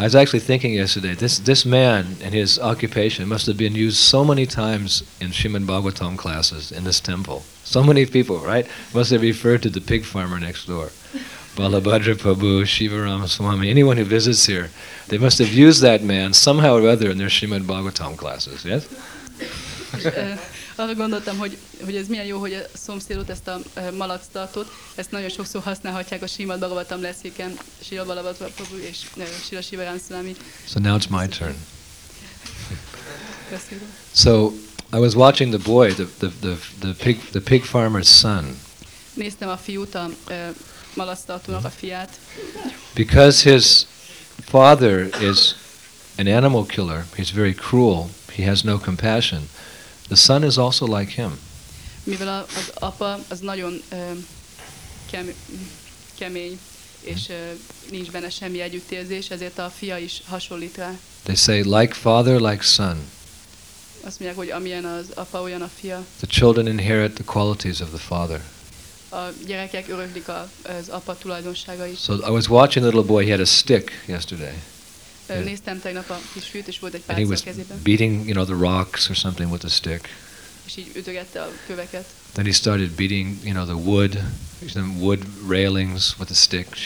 [0.00, 3.98] I was actually thinking yesterday, this, this man and his occupation must have been used
[3.98, 7.42] so many times in Shrimad Bhagavatam classes in this temple.
[7.64, 8.66] So many people, right?
[8.94, 10.86] Must have referred to the pig farmer next door.
[11.54, 14.70] Balabhadra Prabhu, Shivaram Swami, anyone who visits here,
[15.08, 18.88] they must have used that man somehow or other in their Shrimad Bhagavatam classes, yes?
[20.06, 20.38] Uh,
[20.80, 24.72] Arra gondoltam, hogy, hogy ez milyen jó, hogy a szomszédot, ezt a ö, malac tartott,
[24.94, 29.98] ezt nagyon sokszor használhatják a Simad Bhagavatam leszéken, Sila Balabhadra Prabhu és ö, Sila Shivaram
[30.06, 30.36] Szulami
[30.68, 31.54] So now it's my turn.
[34.12, 34.52] So
[34.92, 38.58] I was watching the boy, the, the, the, the, pig, the pig farmer's son.
[39.14, 40.34] Néztem a fiút, a ö,
[40.94, 42.18] malactartónak a fiát,
[42.94, 43.86] Because his
[44.44, 45.54] father is
[46.18, 49.48] an animal killer, he's very cruel, he has no compassion.
[50.10, 51.38] The son is also like him.
[52.04, 53.82] mivel a, az apa az nagyon
[55.10, 55.34] kem,
[56.18, 56.58] kemény,
[57.00, 57.32] és
[57.90, 60.98] nincs benne semmi együttérzés, ezért a fia is hasonlít rá.
[61.22, 62.96] They say, like father, like son.
[64.04, 66.04] Azt mondják, hogy amilyen az apa, olyan a fia.
[66.16, 68.44] The children inherit the qualities of the father.
[69.08, 71.98] A gyerekek öröklik a, az apa tulajdonságait.
[72.02, 74.54] So I was watching the little boy, he had a stick yesterday.
[75.38, 78.68] Néztem tegnap a kis fiút, és volt egy pálca a kezében, beating, you know, the
[78.68, 80.08] rocks or something with a stick.
[80.66, 82.04] és így ütögette a köveket.
[82.32, 84.22] Then he started beating, you know, the wood,
[84.72, 86.76] some wood railings with a stick.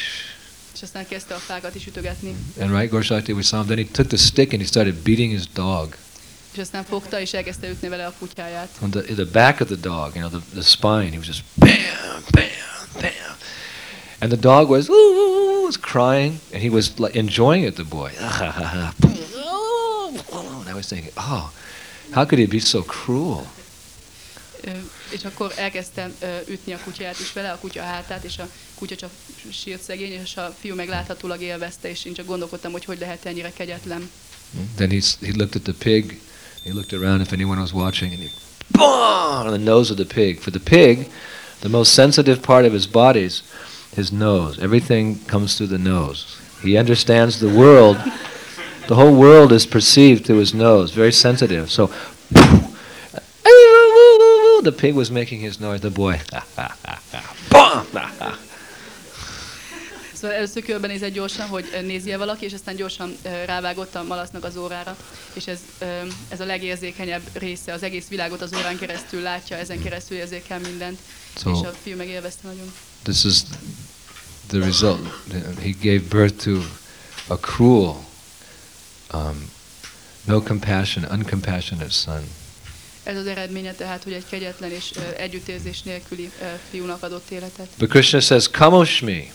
[0.74, 2.35] És aztán kezdte a fákat is ütögetni.
[2.61, 3.66] And right, Gorshakti, we saw him.
[3.66, 5.96] Then he took the stick and he started beating his dog.
[6.52, 8.68] És aztán fogta, és elkezdte ütni vele a kutyáját.
[8.80, 11.42] On the, the back of the dog, you know, the, the spine, he was just
[11.54, 11.68] bam,
[12.30, 12.44] bam,
[13.00, 13.37] bam.
[14.24, 18.10] And the dog was, ooh, was crying, and he was like enjoying it, the boy.
[18.18, 18.32] and
[20.66, 21.52] I was thinking, oh,
[22.10, 23.46] how could he be so cruel?
[25.10, 26.78] És akkor elkezdtem ö, ütni a
[27.20, 29.10] is vele, a kutya hátát, és a kutya csak
[29.52, 33.26] sírt szegény, és a fiú meg láthatólag élvezte, és én csak gondolkodtam, hogy hogy lehet
[33.26, 34.10] ennyire kegyetlen.
[34.52, 34.70] Hmm?
[34.74, 36.20] Then he, he looked at the pig,
[36.62, 38.30] he looked around if anyone was watching, and he,
[38.68, 39.46] BAM!
[39.46, 40.38] on the nose of the pig.
[40.40, 41.10] For the pig,
[41.60, 43.42] the most sensitive part of his body is
[43.96, 44.59] his nose.
[44.59, 46.24] Everything comes through the nose.
[46.62, 47.96] He understands the world.
[48.87, 51.70] The whole world is perceived through his nose, very sensitive.
[51.70, 51.90] So,
[54.62, 55.80] the pig was making his noise.
[55.80, 56.20] The boy!
[60.12, 64.96] Szóval először körbenézett gyorsan, hogy nézi-e valaki, és aztán gyorsan rávágott a malasznak az órára,
[65.33, 65.59] és ez,
[66.28, 70.98] ez a legérzékenyebb része, az egész világot az órán keresztül látja, ezen keresztül érzékel mindent,
[71.37, 72.72] So- és a fiú meg élvezte nagyon.
[73.04, 73.44] This is
[74.48, 75.00] the result.
[75.60, 76.62] He gave birth to
[77.28, 78.04] a cruel,
[79.12, 79.50] um,
[80.26, 82.22] no compassion, uncompassionate son.
[83.02, 87.68] Ez az eredménye tehát, hogy egy kegyetlen és ö, együttérzés nélküli ö, fiúnak adott életet.
[87.78, 89.32] But Krishna says, Kamoshmi,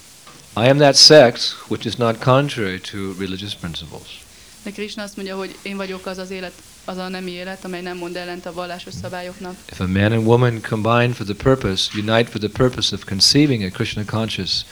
[0.56, 4.28] I am that sex which is not contrary to religious principles.
[4.64, 6.54] De Krishna azt mondja, hogy én vagyok az az élet,
[6.86, 9.56] az a nemi élet, amely nem mond ellent a vallásos szabályoknak.
[9.72, 13.64] If a man and woman combine for the purpose, unite for the purpose of conceiving
[13.64, 14.66] a Krishna conscious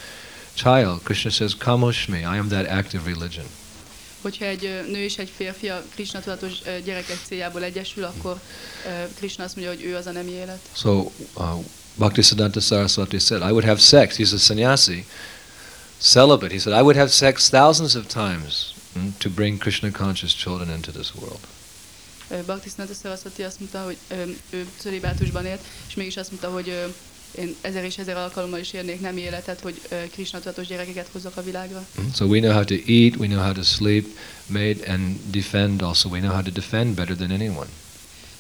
[0.54, 3.46] child, Krishna says, Kamoshmi, I am that active religion.
[4.22, 6.54] Hogyha egy nő és egy férfi a Krishna tudatos
[6.86, 8.40] gyerekek céljából egyesül, akkor
[9.16, 10.60] Krishna azt mondja, hogy ő az a nemi élet.
[10.76, 11.44] So, uh,
[11.96, 14.18] Bhaktisiddhanta Saraswati said, I would have sex.
[14.18, 15.06] He's a sannyasi,
[15.98, 16.52] celibate.
[16.52, 20.70] He said, I would have sex thousands of times mm, to bring Krishna conscious children
[20.76, 21.40] into this world.
[22.46, 23.98] Bhaktisnata Saraswati azt mondta, hogy
[24.50, 26.94] ő cölibátusban élt, és mégis azt mondta, hogy
[27.38, 29.82] én ezer és ezer alkalommal is érnék nem életet, hogy
[30.12, 31.86] Krishna tudatos gyerekeket hozzak a világra.
[32.02, 35.82] Mm, So we know how to eat, we know how to sleep, mate, and defend
[35.82, 36.10] also.
[36.10, 37.68] We know how to defend better than anyone.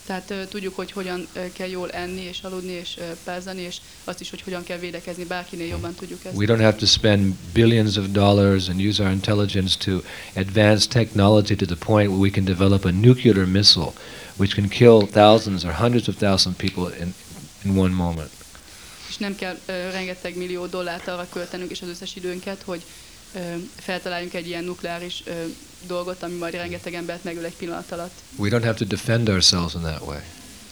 [0.08, 4.42] Tehát tudjuk, hogy hogyan kell jól enni és aludni és pázani, és azt is, hogy
[4.42, 6.36] hogyan kell védekezni, bárkinél jobban tudjuk ezt.
[6.36, 10.02] We don't have to spend billions of dollars and use our intelligence to
[10.36, 13.92] advance technology to the point where we can develop a nuclear missile
[14.38, 17.14] which can kill thousands or hundreds of thousands of people in,
[17.64, 18.30] in one moment.
[19.10, 22.84] És nem kell ö, rengeteg millió dollárt arra költenünk és az összes időnket, hogy
[23.76, 25.24] feltaláljunk egy ilyen nukleáris
[25.88, 28.14] dolgot, ami majd rengeteg embert megöl egy pillanat alatt.
[28.36, 30.20] We don't have to defend ourselves in that way.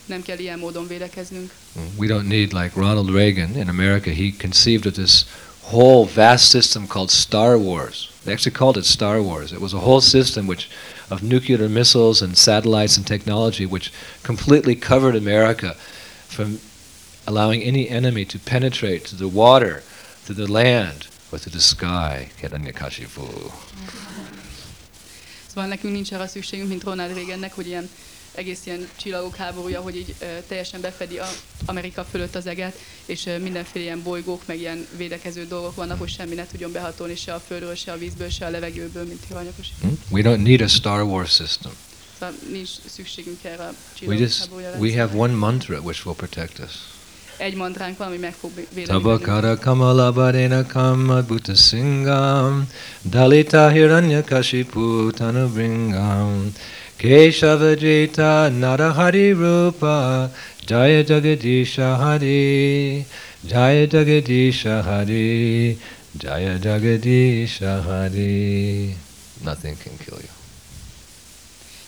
[0.06, 1.52] Nem kell ilyen módon védekeznünk.
[1.80, 1.98] Mm.
[1.98, 5.26] We don't need, like Ronald Reagan in America, he conceived of this
[5.62, 8.10] whole vast system called Star Wars.
[8.24, 9.52] They actually called it Star Wars.
[9.52, 10.70] It was a whole system which
[11.10, 13.92] of nuclear missiles and satellites and technology which
[14.24, 15.76] completely covered America
[16.28, 16.60] from
[17.26, 19.82] allowing any enemy to penetrate to the water,
[20.26, 22.32] to the land, or to the sky.
[22.40, 23.22] Hiranyakashipu.
[25.48, 27.90] Szóval nekünk nincs arra szükségünk, mint Ronald Reagannek, hogy ilyen
[28.36, 31.30] egész ilyen csillagok háborúja, hogy így ö, teljesen befedi a
[31.66, 36.10] Amerika fölött az eget, és ö, mindenféle ilyen bolygók, meg ilyen védekező dolgok vannak, hogy
[36.10, 39.68] semmi ne tudjon behatolni se a földről, se a vízből, se a levegőből, mint hiranyakos.
[39.82, 40.00] Hmm?
[40.10, 41.72] We don't need a Star Wars system.
[42.20, 46.18] Szóval nincs szükségünk erre a We csillagok just háborúja we have one mantra which will
[46.18, 46.95] protect us.
[47.38, 52.68] Egy mantránk van, ami meg fog védeni Tabakara kamala barena kama bhuta singam
[53.02, 56.54] dalita hiranya kashipu tanubringam
[56.96, 60.32] keshavajita narahari rupa
[60.66, 63.06] jaya jagadisha hari
[63.44, 65.78] jaya jagadisha hari
[66.18, 68.96] jaya jagadisha hari
[69.44, 70.34] nothing can kill you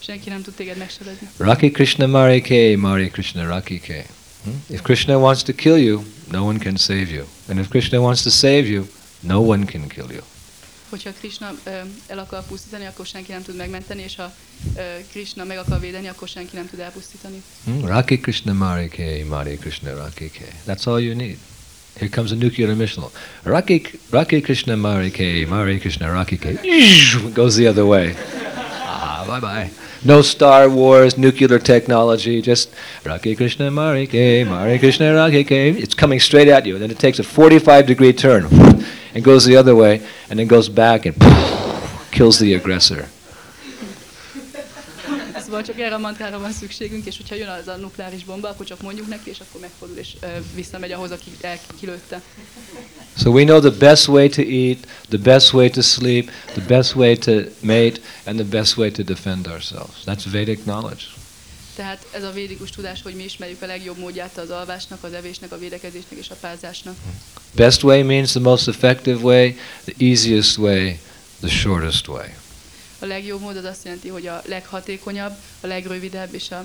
[0.02, 1.28] Senki nem tud téged megsebelni.
[1.38, 4.17] Raki Krishna Mari Ke, Mari Krishna Raki Ke.
[4.70, 7.26] If Krishna wants to kill you, no one can save you.
[7.50, 8.88] And if Krishna wants to save you,
[9.20, 10.22] no one can kill you.
[10.90, 11.54] Hogyha Krishna
[12.08, 14.34] el akar pusztítani, akkor senki nem tud megmenteni, és ha
[15.12, 17.44] Krishna meg akar védeni, akkor senki nem tud elpusztítani.
[17.66, 17.86] Hmm?
[17.86, 20.46] Raki Krishna Mari Ke, Mari Krishna Raki Ke.
[20.66, 21.38] That's all you need.
[22.00, 23.10] Here comes a nuclear missile.
[23.44, 26.60] Raki, Raki Krishna Mari Ke, Mari Krishna Raki Ke.
[27.34, 28.16] Goes the other way.
[29.00, 29.70] Ah, bye bye.
[30.04, 32.74] No Star Wars, nuclear technology, just
[33.06, 35.78] Raki Krishna Mari Ke, Mari Krishna Raki Ke.
[35.78, 36.74] It's coming straight at you.
[36.74, 38.48] And Then it takes a 45 degree turn
[39.14, 41.16] and goes the other way and then goes back and
[42.12, 43.10] kills the aggressor.
[45.58, 48.66] Szóval csak erre a mantrára van szükségünk, és hogyha jön az a nukleáris bomba, akkor
[48.66, 52.22] csak mondjuk neki, és akkor megfordul, és ö, visszamegy ahhoz, aki el, kilőtte.
[53.18, 54.78] So we know the best way to eat,
[55.10, 59.04] the best way to sleep, the best way to mate, and the best way to
[59.04, 59.96] defend ourselves.
[60.06, 61.04] That's Vedic knowledge.
[61.76, 65.52] Tehát ez a védikus tudás, hogy mi ismerjük a legjobb módját az alvásnak, az evésnek,
[65.52, 66.96] a védekezésnek és a pázásnak.
[67.56, 71.00] Best way means the most effective way, the easiest way,
[71.40, 72.28] the shortest way.
[73.00, 76.64] A legjobb mód az azt jelenti, hogy a leghatékonyabb, a legrövidebb és a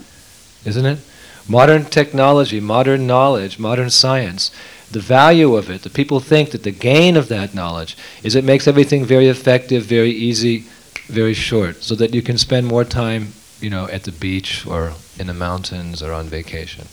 [0.65, 0.99] Isn't it?
[1.47, 4.51] Modern technology, modern knowledge, modern science,
[4.91, 8.45] the value of it, the people think that the gain of that knowledge is it
[8.45, 10.65] makes everything very effective, very easy,
[11.09, 14.93] very short, so that you can spend more time, you know, at the beach or
[15.19, 16.87] in the mountains or on vacation.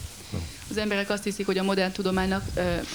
[0.69, 2.43] Az emberek azt hiszik, hogy a modern tudománynak,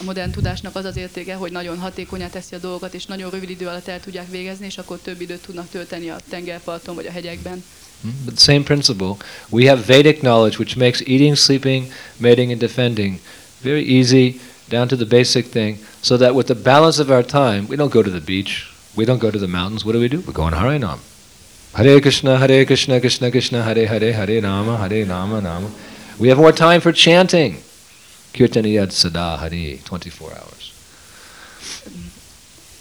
[0.01, 3.51] a modern tudásnak az az értéke, hogy nagyon hatékonyá teszi a dolgokat, és nagyon rövid
[3.51, 7.11] idő alatt el tudják végezni, és akkor több időt tudnak tölteni a tengerparton vagy a
[7.11, 7.65] hegyekben.
[8.03, 8.15] Hmm?
[8.25, 9.17] But same principle.
[9.49, 13.19] We have Vedic knowledge which makes eating, sleeping, mating, and defending
[13.63, 17.67] very easy, down to the basic thing, so that with the balance of our time,
[17.69, 19.85] we don't go to the beach, we don't go to the mountains.
[19.85, 20.23] What do we do?
[20.27, 20.99] We go on Harinam.
[21.73, 25.71] Hare Krishna, Hare Krishna, Krishna Krishna, Hare Hare, Hare Rama, Hare Rama, Rama.
[26.17, 27.63] We have more time for chanting.
[28.31, 30.73] Kirtaniyad Sada Hari, 24 hours.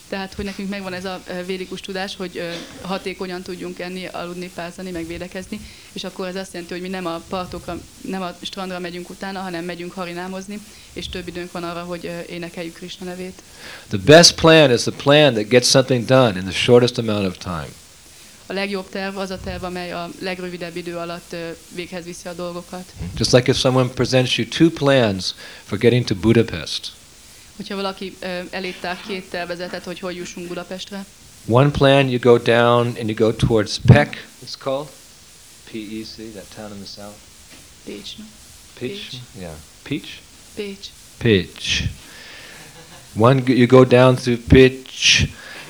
[0.08, 2.42] Tehát, hogy nekünk megvan ez a védikus tudás, hogy
[2.82, 5.60] hatékonyan tudjunk enni, aludni, pászani, meg védekezni,
[5.94, 9.40] és akkor ez azt jelenti, hogy mi nem a partokra, nem a strandra megyünk utána,
[9.40, 10.60] hanem megyünk harinámozni,
[10.94, 13.42] és több időnk van arra, hogy énekeljük Krishna nevét.
[13.88, 17.38] The best plan is the plan that gets something done in the shortest amount of
[17.38, 17.74] time.
[18.46, 21.36] A legjobb terv az a terv, amely a legrövidebb idő alatt
[21.76, 22.94] véghez viszi a dolgokat.
[23.18, 25.34] Just like if someone presents you two plans
[25.64, 26.92] for getting to Budapest.
[27.56, 28.18] Hogyha valaki
[28.82, 31.06] tár két tervezetet, hogy hogy jussunk Budapestre,
[31.48, 34.88] One plan, you go down and you go towards Peck, it's called.
[35.72, 37.16] P-E-C, that town in the south.
[37.86, 38.26] Pécs, no?
[38.80, 39.10] Peach?
[39.10, 39.22] Peach.
[39.40, 39.54] Yeah.
[39.84, 40.22] Peach?
[40.56, 40.88] Pécs.
[41.18, 41.84] Peach.
[43.16, 45.28] One, you go down through Peach,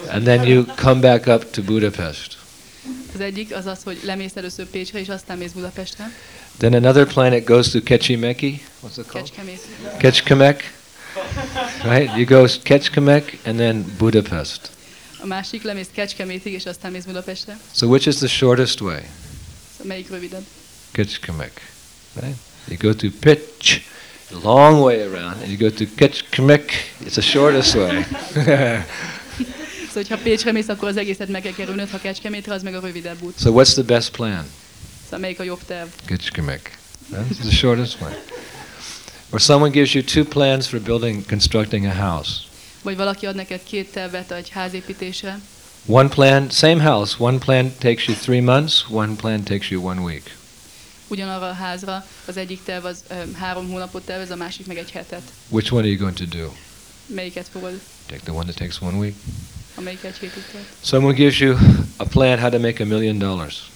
[0.09, 2.37] and then you come back up to Budapest.
[3.13, 6.11] Az egyik az az, hogy lemész először Pécsre, és aztán mész Budapestre.
[6.57, 8.61] Then another planet goes to Kecsimeki.
[8.83, 9.29] What's it called?
[9.29, 9.61] Kecskemét.
[9.97, 10.73] Kecskamek.
[11.83, 12.17] Right?
[12.17, 14.69] You go Kecskamek and then Budapest.
[15.19, 17.59] A másik lemész Kecskemétig, és aztán mész Budapestre.
[17.75, 18.99] So which is the shortest way?
[19.71, 20.45] Szóval melyik rövidebb?
[20.91, 21.71] Kecskamek.
[22.21, 22.35] Right?
[22.67, 23.81] You go to Pitch,
[24.31, 26.71] a long way around, and you go to Kecskamek.
[27.05, 28.05] It's the shortest way.
[29.93, 32.79] Szóval, hogyha Pécsre mész, akkor az egészet meg kell kerülnöd, ha Kecskemétre, az meg a
[32.79, 33.39] rövidebb út.
[33.39, 34.45] so what's the best plan?
[35.03, 35.87] Szóval melyik a jobb terv?
[36.05, 36.77] Kecskamek.
[37.11, 38.11] That's the shortest way.
[39.29, 42.31] Or someone gives you two plans for building, constructing a house.
[42.81, 45.39] Vagy valaki ad neked két tervet egy házépítésre.
[45.85, 47.15] One plan, same house.
[47.17, 48.85] One plan takes you three months.
[48.89, 50.35] One plan takes you one week.
[51.07, 54.91] Ugyanarra a házra az egyik terv az ö, három hónapot tervez, a másik meg egy
[54.91, 55.21] hetet.
[55.49, 56.53] Which one are you going to do?
[57.05, 59.15] Melyiket fogod, Take the one that takes one week.
[59.75, 60.65] Amelyik egy hétig tart?
[60.81, 61.57] Someone gives you
[61.97, 63.71] a plan how to make a million dollars.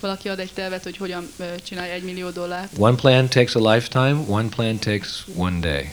[0.00, 1.28] Valaki ad egy tervet, hogy hogyan
[1.64, 2.72] csinálj egy millió dollárt.
[2.78, 4.16] One plan takes a lifetime.
[4.26, 5.92] One plan takes one day.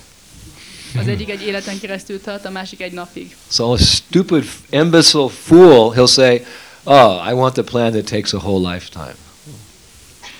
[0.99, 3.35] Az egyik egy életen keresztül tart, a másik egy napig.
[3.51, 6.45] So a stupid, imbecile fool, he'll say,
[6.83, 9.15] "Oh, I want the plan that takes a whole lifetime."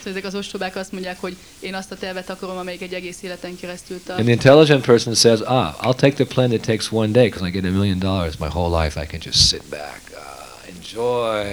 [0.08, 3.24] Szóval ezek az ostobák azt mondják, hogy én azt a tervet akarom, amelyik egy egész
[3.24, 4.20] életen keresztül tart.
[4.20, 7.48] And the intelligent person says, "Ah, I'll take the plan that takes one day because
[7.48, 8.38] I get a million dollars.
[8.38, 11.46] My whole life I can just sit back, ah, enjoy."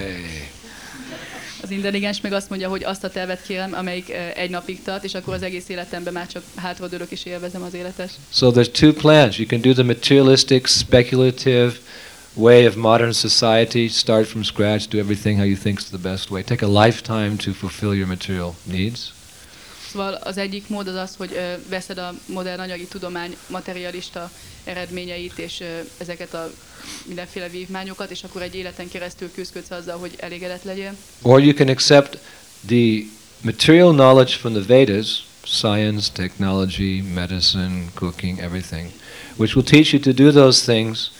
[1.61, 5.03] Az intelligens meg azt mondja, hogy azt a tervet kérem, amelyik ö, egy napig tart,
[5.03, 8.09] és akkor az egész életemben már csak hátradőlök és élvezem az életet.
[8.33, 9.37] So there's two plans.
[9.37, 11.73] You can do the materialistic, speculative
[12.35, 16.29] way of modern society, start from scratch, do everything how you think is the best
[16.29, 16.43] way.
[16.43, 19.13] Take a lifetime to fulfill your material needs.
[19.91, 24.31] Szóval az egyik mód az az, hogy ö, veszed a modern anyagi tudomány materialista
[24.63, 25.65] eredményeit és ö,
[25.97, 26.51] ezeket a
[27.05, 30.95] mindenféle vívmányokat, és akkor egy életen keresztül küzdködsz azzal, hogy elégedett legyél.
[31.21, 32.17] Or you can accept
[32.67, 33.03] the
[33.41, 38.91] material knowledge from the Vedas, science, technology, medicine, cooking, everything,
[39.35, 41.11] which will teach you to do those things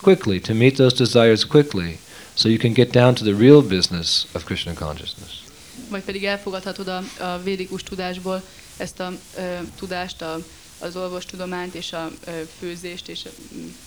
[0.00, 1.98] quickly, to meet those desires quickly,
[2.34, 5.42] so you can get down to the real business of Krishna consciousness.
[5.88, 8.42] Vagy pedig elfogadhatod a, a védikus tudásból
[8.76, 9.40] ezt a ö,
[9.78, 10.38] tudást, a,
[10.78, 13.20] az orvostudományt és a ö, főzést és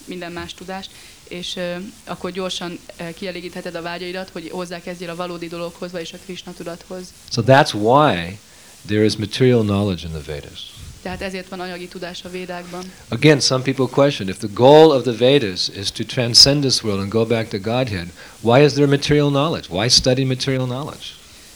[0.05, 0.91] minden más tudást,
[1.27, 6.17] és ö, akkor gyorsan ö, kielégítheted a vágyaidat, hogy hozzákezdjél a valódi dologhoz, vagyis a
[6.23, 7.13] Krishna tudathoz.
[7.31, 8.37] So that's why
[8.85, 10.72] there is material knowledge in the Vedas.
[11.03, 12.83] Tehát ezért van anyagi tudás a védákban.
[13.09, 16.99] Again, some people question if the goal of the Vedas is to transcend this world
[17.01, 18.07] and go back to Godhead,
[18.41, 19.67] why is there material knowledge?
[19.69, 21.05] Why study material knowledge?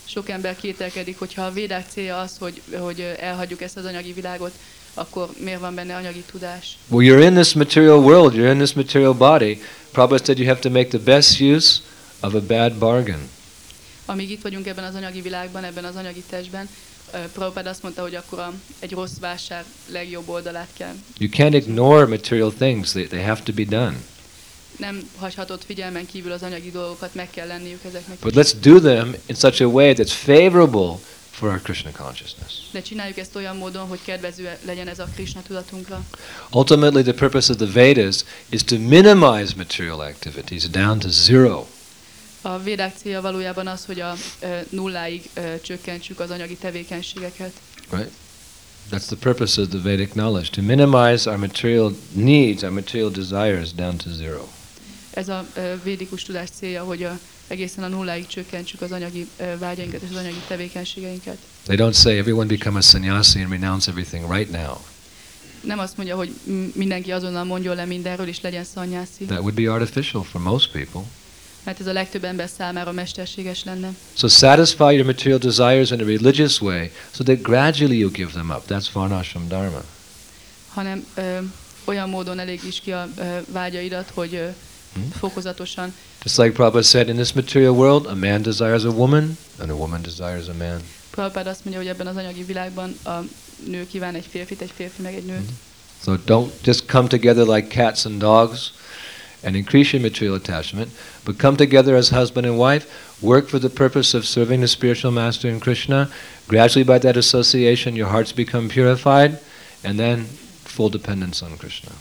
[0.06, 4.52] Sok ember kételkedik, hogyha a védák célja az, hogy, hogy elhagyjuk ezt az anyagi világot,
[4.94, 6.78] akkor miért van benne anyagi tudás?
[6.88, 9.62] Well, you're in this material world, you're in this material body.
[9.92, 11.80] Prabhupada said you have to make the best use
[12.20, 13.30] of a bad bargain.
[14.06, 16.70] Amíg itt vagyunk ebben az anyagi világban, ebben az anyagi testben,
[17.12, 20.96] Prabhupád azt mondta, hogy akkor a, egy rossz vásár legjobb oldalát kell.
[21.18, 23.96] You can't ignore material things, they, they have to be done.
[24.78, 28.18] Nem hagyhatod figyelmen kívül az anyagi dolgokat, meg kell lenniük ezeknek.
[28.20, 31.00] But let's do them in such a way that's favorable
[31.32, 32.54] for our Krishna consciousness.
[32.72, 36.04] De csináljuk ezt olyan módon, hogy kedvező legyen ez a Krishna tudatunkra.
[36.52, 41.68] Ultimately, the purpose of the Vedas is to minimize material activities down to zero.
[42.48, 44.14] A védák célja valójában az, hogy a
[44.70, 45.30] nulláig
[45.62, 47.52] csökkentsük az anyagi tevékenységeket.
[47.90, 48.12] Right?
[48.92, 53.74] That's the purpose of the Vedic knowledge, to minimize our material needs, our material desires
[53.74, 54.48] down to zero.
[55.14, 55.46] Ez a
[55.84, 59.28] védikus tudás célja, hogy a, egészen a nulláig csökkentsük az anyagi
[59.60, 61.38] vágyainkat és az anyagi tevékenységeinket.
[61.64, 64.76] They don't say everyone become a sannyasi and renounce everything right now.
[65.62, 66.34] Nem azt mondja, hogy
[66.74, 71.02] mindenki azonnal mondjon le mindenről és legyen szanyászi, That would be artificial for most people.
[71.68, 73.90] Mert ez a legtöbb ember számára mesterséges lenne.
[74.14, 78.50] So satisfy your material desires in a religious way so that gradually you give them
[78.50, 78.64] up.
[78.68, 79.84] That's varnashram dharma.
[80.74, 81.38] hanem ö,
[81.86, 84.48] olyan módon elégíts ki a ö, vágyaidat, hogy ö,
[84.94, 85.10] Hmm?
[85.20, 85.94] fokozatosan.
[86.24, 89.74] Just like Prabhupada said, in this material world, a man desires a woman, and a
[89.74, 90.82] woman desires a man.
[91.10, 93.12] Prabhupád azt mondja, hogy ebben az anyagi világban a
[93.66, 95.50] nő kíván egy férfit, egy férfi meg egy nőt.
[96.04, 98.72] So don't just come together like cats and dogs
[99.48, 100.92] and increase your material attachment,
[101.24, 102.86] but come together as husband and wife,
[103.22, 106.10] work for the purpose of serving the spiritual master in Krishna.
[106.48, 109.40] Gradually, by that association, your hearts become purified,
[109.84, 110.26] and then
[110.66, 111.92] full dependence on Krishna.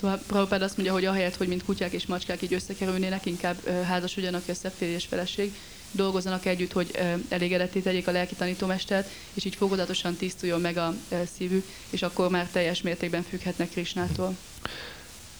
[0.00, 3.70] Szóval Prabhupád azt mondja, hogy ahelyett, hogy mint kutyák és macskák így összekerülnének, inkább ö,
[3.70, 5.52] házasodjanak össze férj és feleség,
[5.90, 10.94] dolgozzanak együtt, hogy ö, elégedetté tegyék a lelki tanítómestert, és így fokozatosan tisztuljon meg a
[11.08, 14.36] ö, szívük, és akkor már teljes mértékben függhetnek Krisnától.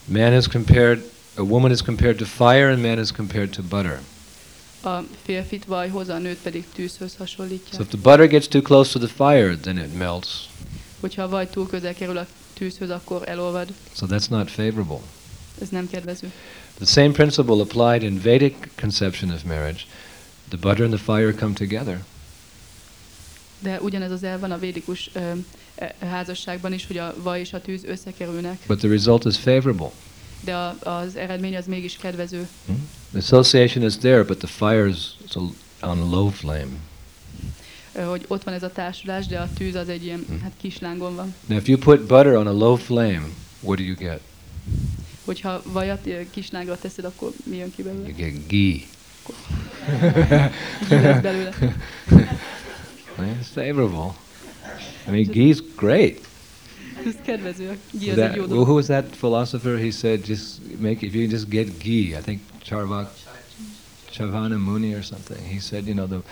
[0.05, 1.03] Man is compared,
[1.37, 4.01] a woman is compared to fire, and man is compared to butter.
[4.85, 7.17] A férfit vajhoz, a nőt pedig tűzhöz.
[7.27, 7.45] So
[7.81, 10.29] if the butter gets too close to the fire, then it melts.
[11.01, 13.73] Hogyha a vaj túl közel kerül a tűzhöz, akkor elolvad.
[13.97, 15.01] So that's not favorable.
[15.61, 16.33] Ez nem kedvező.
[16.77, 19.81] The same principle applied in Vedic conception of marriage.
[20.49, 22.05] The butter and the fire come together.
[23.63, 25.11] De ugyanez az elv van a védikus
[25.99, 29.91] házasságban is, hogy a vaj és a tűz összekerülnek, But the result is favorable.
[30.45, 32.49] de a, az eredmény az mégis kedvező.
[32.67, 32.89] Hmm?
[33.11, 34.97] The association is there, but the fire is
[35.27, 35.37] it's
[35.81, 36.71] a, on low flame.
[38.05, 41.35] Hogy ott van ez a társulás, de a tűz az egy ilyen, hát kislángon van.
[41.47, 43.23] Now, if you put butter on a low flame,
[43.61, 44.21] what do you get?
[45.25, 48.09] Hogyha vajat ö, kislángra teszed, akkor mi jön ki belőle?
[48.09, 48.81] You get ghee.
[51.03, 51.55] Lesz belőle.
[53.19, 54.15] It's favorable.
[55.07, 56.21] I mean, ghee's great.
[57.07, 57.69] Ez kedvező.
[57.69, 59.79] A ghee az egy That, well, who was that philosopher?
[59.79, 62.17] He said, just make if you just get ghee.
[62.17, 63.09] I think Charvak,
[64.11, 65.45] Chavana Muni or something.
[65.45, 66.23] He said, you know, the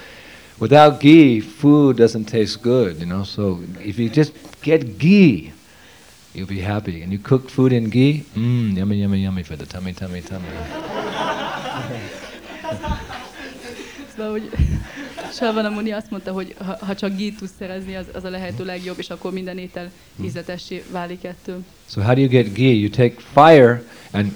[0.59, 3.01] without ghee, food doesn't taste good.
[3.01, 5.53] You know, so if you just get ghee,
[6.35, 7.03] you'll be happy.
[7.03, 10.49] And you cook food in ghee, mmm, yummy, yummy, yummy for the tummy, tummy, tummy.
[14.21, 14.51] Szóval, hogy
[15.39, 18.65] Salvana Muni azt mondta, hogy ha, ha csak gít tudsz szerezni, az, az a lehető
[18.65, 19.91] legjobb, és akkor minden étel
[20.23, 21.63] ízletessé válik ettől.
[21.89, 22.75] So how do you get ghee?
[22.75, 24.33] You take fire and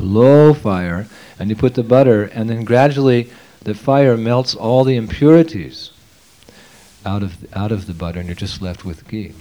[0.00, 3.30] low fire, and you put the butter, and then gradually
[3.62, 5.90] the fire melts all the impurities
[7.02, 7.32] out of
[7.62, 9.34] out of the butter, and you're just left with ghee.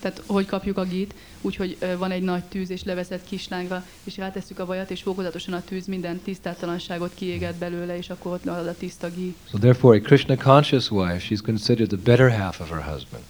[0.00, 1.14] Tehát hogy kapjuk a gít?
[1.40, 5.62] Úgyhogy van egy nagy tűz, és leveszett kislángra, és rátesszük a vajat, és fokozatosan a
[5.64, 9.34] tűz minden tisztátalanságot kiéget belőle, és akkor ott marad a tiszta gí.
[9.50, 13.22] So therefore, a Krishna conscious wife, she's considered the better half of her husband.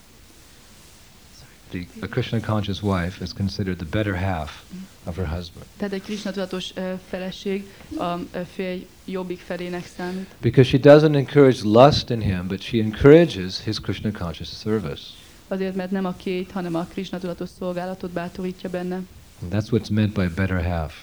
[1.71, 4.63] The, a Krishna conscious wife is considered the better half
[5.05, 6.73] of her husband Tehát egy Krishna tudatos
[7.09, 8.17] feleség a
[8.55, 10.27] férj jobbik felének számít.
[10.41, 15.03] because she doesn't encourage lust in him, but she encourages his Krishna conscious service.
[15.53, 18.95] Azért, mert nem a két, hanem a Krishna tudatos szolgálatot bátorítja benne.
[19.43, 20.95] And that's what's meant by better half.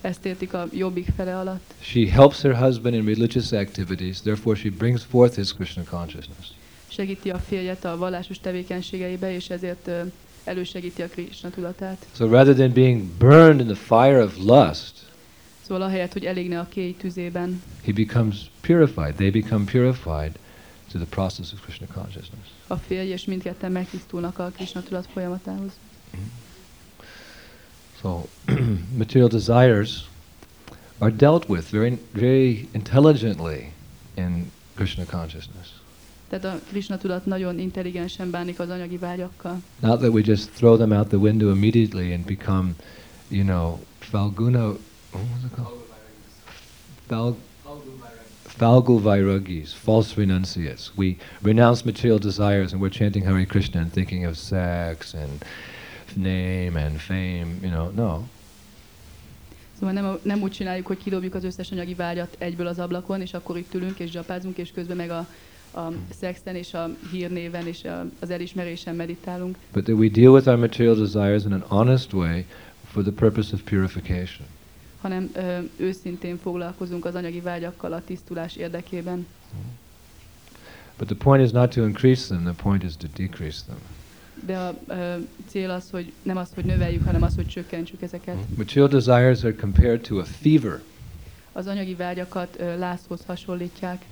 [0.00, 1.74] Ezt értik a jobbik fele alatt.
[1.80, 6.46] She helps her husband in religious activities, therefore she brings forth his Krishna consciousness.
[6.88, 9.90] Segíti a férjet a vallásos tevékenységeibe, és ezért
[10.44, 12.06] elősegíti a Krishna tudatát.
[12.16, 14.92] So rather than being burned in the fire of lust,
[15.66, 19.14] Szóval ahelyett, hogy elégne a kéj tüzében, he becomes purified.
[19.14, 20.32] They become purified
[20.98, 22.46] to the process of Krishna consciousness.
[22.66, 25.70] a férj és mindketten megtisztulnak a Krishna tudat folyamatához.
[28.00, 28.28] So
[29.02, 30.08] material desires
[30.98, 33.72] are dealt with very, very intelligently
[34.14, 35.68] in Krishna consciousness.
[36.28, 39.62] Tehát a Krishna tudat nagyon intelligensen bánik az anyagi vágyakkal.
[39.80, 42.74] Not that we just throw them out the window immediately and become,
[43.28, 44.64] you know, falguna.
[45.10, 45.84] What was it called?
[47.06, 47.36] Fal,
[48.56, 50.92] falgu vairagis, false renunciates.
[50.96, 55.44] We renounce material desires and we're chanting Hare Krishna and thinking of sex and
[56.16, 57.58] name and fame.
[57.62, 58.28] You know, no.
[59.78, 63.34] Szóval nem, nem úgy csináljuk, hogy kidobjuk az összes anyagi vágyat egyből az ablakon, és
[63.34, 65.26] akkor itt ülünk és zsapázunk, és közben meg a,
[65.80, 70.48] a szexen és a hírnéven és a, az elismerésen meditálunk, But that we deal with
[70.48, 72.44] our material desires in an honest way
[72.92, 74.46] for the purpose of purification.
[75.00, 79.26] Hanem ö, őszintén foglalkozunk az anyagi vágyakkal a tisztulás érdekében.
[80.98, 83.78] But the point is not to increase them, the point is to decrease them.
[84.46, 85.16] De a ö,
[85.46, 88.36] cél az, hogy nem az, hogy növeljük, hanem az, hogy csökkentsük ezeket.
[88.56, 90.82] Material desires are compared to a fever.
[91.52, 94.04] Az anyagi vágyakat ö, lázhoz hasonlítják.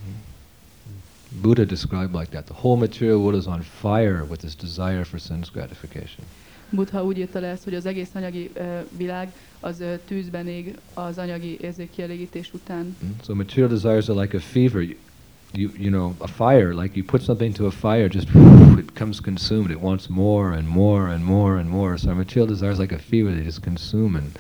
[1.43, 2.45] Buddha described like that.
[2.45, 6.27] The whole material world is on fire with this desire for sense gratification.
[6.71, 8.51] Buddha úgy írta le ezt, hogy az egész anyagi
[8.97, 12.97] világ az tűzben ég az anyagi érzékkielégítés után.
[13.05, 13.09] Mm?
[13.25, 14.83] So material desires are like a fever.
[15.57, 18.29] You, you, know, a fire, like you put something to a fire, just
[18.79, 19.71] it becomes consumed.
[19.71, 21.97] It wants more and more and more and more.
[21.97, 24.37] So our material desires like a fever, they just consume and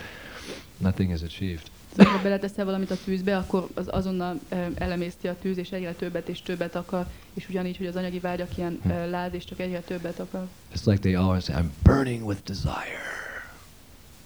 [0.81, 1.71] nothing is achieved.
[1.97, 4.41] Szóval, ha beleteszel valamit a tűzbe, akkor az azonnal
[4.75, 8.57] elemészti a tűz, és egyre többet és többet akar, és ugyanígy, hogy az anyagi vágyak
[8.57, 10.47] ilyen ö, láz, és csak egyre többet akar.
[10.75, 13.03] It's like they always say, I'm burning with desire.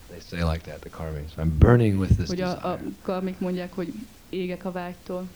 [0.08, 1.32] They say like that, the karmis.
[1.36, 3.92] I'm burning with this Hogy a, a karmik mondják, hogy
[4.28, 5.28] égek a vágytól.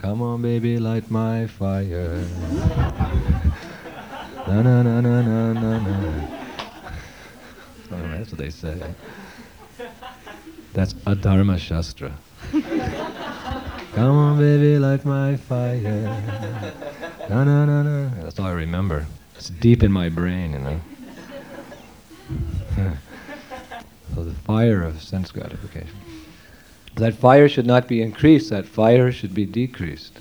[0.00, 2.26] Come on, baby, light my fire.
[4.46, 6.28] na na na na na na na.
[7.90, 8.78] Oh, that's what they say.
[10.72, 12.12] That's a Dharma Shastra.
[13.94, 16.22] Come on, baby, light my fire.
[17.28, 18.10] Na na na na.
[18.22, 19.06] That's all I remember.
[19.36, 20.80] It's deep in my brain, you know.
[24.14, 25.96] so the fire of sense gratification.
[26.96, 30.12] That fire should not be increased, that fire should be decreased.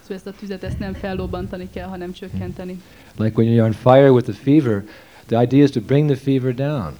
[0.00, 2.82] Szóval ezt a tüzet ezt nem fellobbantani kell, hanem csökkenteni.
[3.16, 4.84] Like when you're on fire with a fever,
[5.26, 6.94] the idea is to bring the fever down.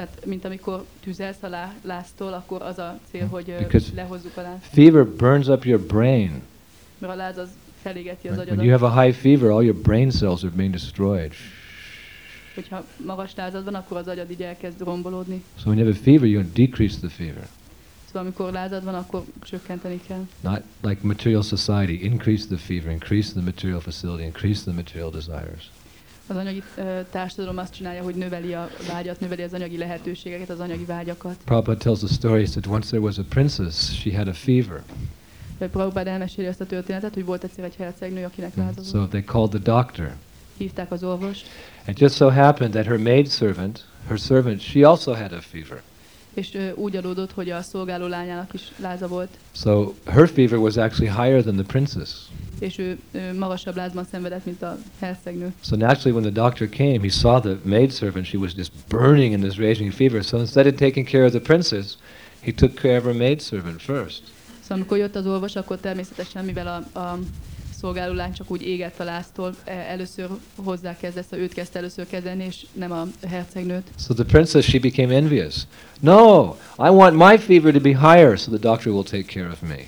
[0.00, 4.36] Tehát, mint amikor tüzelsz a lá- láztól, akkor az a cél, hogy ö, Because- lehozzuk
[4.36, 4.64] a lázt.
[4.72, 6.42] Fever burns up your brain.
[6.98, 7.48] Mert a láz az
[7.82, 8.50] felégeti az Right?
[8.50, 8.64] When agyadat.
[8.64, 11.32] you have a high fever, all your brain cells are being destroyed.
[12.54, 15.42] Hogyha magas lázad van, akkor az agyad így elkezd rombolódni.
[15.58, 17.48] So when you have a fever, you decrease the fever.
[18.06, 20.26] Szóval amikor lázad van, akkor csökkenteni kell.
[20.40, 25.70] Not like material society, increase the fever, increase the material facility, increase the material desires.
[26.30, 26.62] Az anyagi
[27.10, 31.36] társadalom azt csinálja, hogy növeli a vágyat, növeli az anyagi lehetőségeket, az anyagi vágyakat.
[31.44, 34.82] Prabhupada tells a story, said once there was a princess, she had a fever.
[35.58, 39.22] Vagy Prabhupád elmeséli azt a történetet, hogy volt egyszer egy hercegnő, akinek lázad So they
[39.22, 40.14] called the doctor.
[40.56, 41.46] Hívták az orvost,
[41.86, 45.82] It just so happened that her maidservant, her servant, she also had a fever.
[46.34, 51.10] És úgy adódott, hogy a szolgáló lányának is láza volt, So her fever was actually
[51.22, 52.10] higher than the princess.
[52.58, 52.98] és ő
[53.38, 55.52] magasabb lázban szenvedett, mint a hercegnő.
[55.64, 58.26] So naturally, when the doctor came, he saw the maidservant.
[58.26, 60.22] She was just burning in this raging fever.
[60.22, 61.96] So instead of taking care of the princess,
[62.40, 64.22] he took care of her maidservant first.
[64.60, 67.18] Szóval amikor jött az orvos, akkor természetesen, mivel a, a
[67.80, 72.44] szolgáló lány csak úgy égett a láztól, e, először hozzá kezdett, őt kezdte először kezelni,
[72.44, 73.90] és nem a hercegnőt.
[74.06, 75.54] So the princess, she became envious.
[76.00, 79.60] No, I want my fever to be higher, so the doctor will take care of
[79.60, 79.78] me.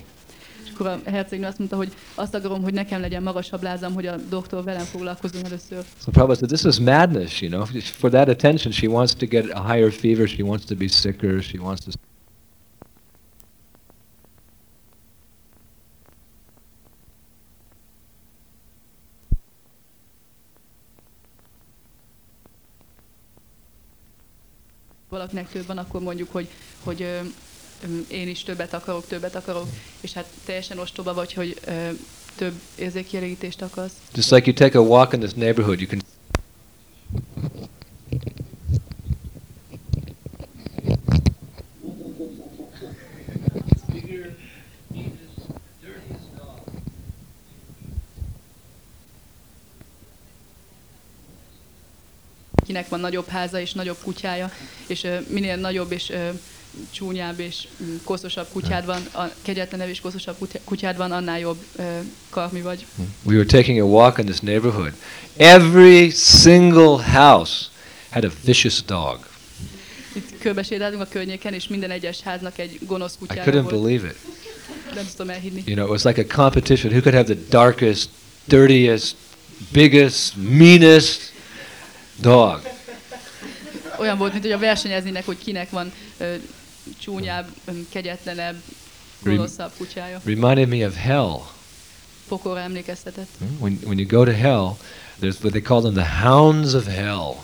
[0.63, 4.05] És akkor a hercegnő azt mondta, hogy azt akarom, hogy nekem legyen magasabb lázam, hogy
[4.05, 5.83] a doktor velem foglalkozzon először.
[6.03, 7.65] So Prabhupada said, this is madness, you know.
[7.81, 10.27] For that attention, she wants to get a higher fever.
[10.27, 11.41] She wants to be sicker.
[11.41, 11.91] She wants to
[25.23, 26.47] valakinek több van, akkor mondjuk, hogy,
[26.83, 27.19] hogy ö,
[28.07, 29.67] én is többet akarok, többet akarok,
[30.01, 31.89] és hát teljesen ostoba vagy, hogy ö,
[32.35, 33.93] több érzékkielégítést akarsz.
[34.13, 36.01] Just like you take a walk in this neighborhood, you can
[52.73, 54.51] Kinek van nagyobb háza és nagyobb kutyája,
[54.87, 56.11] és minél nagyobb és
[56.91, 61.57] csúnyább és mm, koszosabb kutyád van, a kegyetlenebb és koszosabb kutyá- kutyád van, annál jobb
[61.75, 61.83] ö,
[62.29, 62.85] karmi vagy.
[63.23, 64.93] We were taking a walk in this neighborhood.
[65.37, 67.65] Every single house
[68.09, 69.19] had a vicious dog.
[70.13, 73.81] Itt körbesétáltunk a környéken, és minden egyes háznak egy gonosz I kutyája couldn't volt.
[73.83, 74.15] believe it.
[74.95, 75.63] Nem tudom elhinni.
[75.65, 76.91] You know, it was like a competition.
[76.93, 78.09] Who could have the darkest,
[78.45, 79.15] dirtiest,
[79.71, 81.32] biggest, meanest
[82.21, 82.61] dog?
[83.99, 86.35] Olyan volt, mint hogy a versenyeznének, hogy kinek van ö,
[86.99, 87.47] csúnyább,
[87.89, 88.61] kegyetlenebb,
[89.23, 90.21] gonoszabb kutyája.
[90.23, 91.39] Reminded me of hell.
[92.55, 93.27] Emlékeztetett.
[93.37, 93.57] Hmm?
[93.59, 94.77] When, when you go to hell,
[95.21, 97.35] there's what they call them the hounds of hell.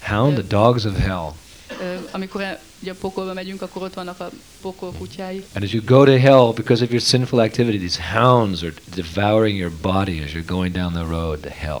[0.00, 1.32] Hound, the dogs of hell.
[1.80, 4.98] Ö, amikor ugye a pokolba megyünk, akkor ott vannak a pokol hmm.
[4.98, 5.44] kutyái.
[5.54, 9.58] And as you go to hell, because of your sinful activity, these hounds are devouring
[9.58, 11.80] your body as you're going down the road to hell.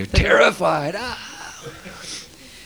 [0.00, 0.94] You're terrified.
[0.94, 1.18] Ah!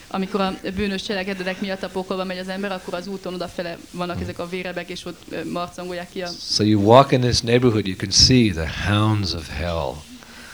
[0.08, 4.14] Amikor a bűnös cselekedetek miatt a pokolba megy az ember, akkor az úton odafele vannak
[4.14, 4.24] hmm.
[4.24, 6.28] ezek a vérebek, és ott marcangolják ki a...
[6.54, 9.92] So you walk in this neighborhood, you can see the hounds of hell.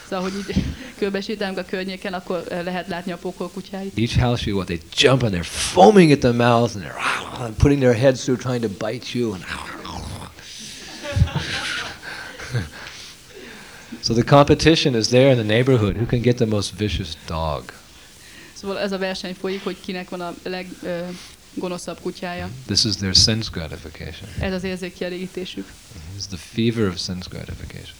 [0.08, 0.64] Szóval, hogy így
[0.98, 3.98] körbesétálunk a környéken, akkor lehet látni a pokol kutyáit.
[3.98, 7.40] Each house you go, they jump and they're foaming at the mouth and they're ah,
[7.44, 9.32] and putting their heads through, trying to bite you.
[9.32, 9.79] And ah.
[14.00, 15.96] So the competition is there in the neighborhood.
[15.96, 17.72] Who can get the most vicious dog?
[18.54, 22.46] Szóval ez a verseny folyik, hogy kinek van a leggonoszabb kutyája.
[22.46, 22.54] Mhm.
[22.66, 24.28] This is their sense gratification.
[24.40, 25.64] Ez az érzékkielégítésük.
[25.64, 26.02] Mhm.
[26.10, 27.96] This is the fever of sense gratification.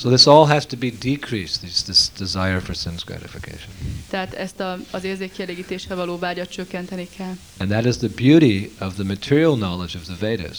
[0.00, 3.70] So this all has to be decreased, this, this desire for sense gratification.
[4.08, 7.36] Tehát ezt a, az érzékkielégítésre való vágyat csökkenteni kell.
[7.58, 10.58] And that is the beauty of the material knowledge of the Vedas.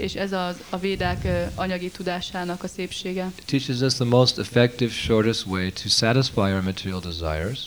[0.00, 3.30] És ez az, a védák anyagi tudásának a szépsége.
[3.38, 7.58] It teaches us the most effective, shortest way to satisfy our material desires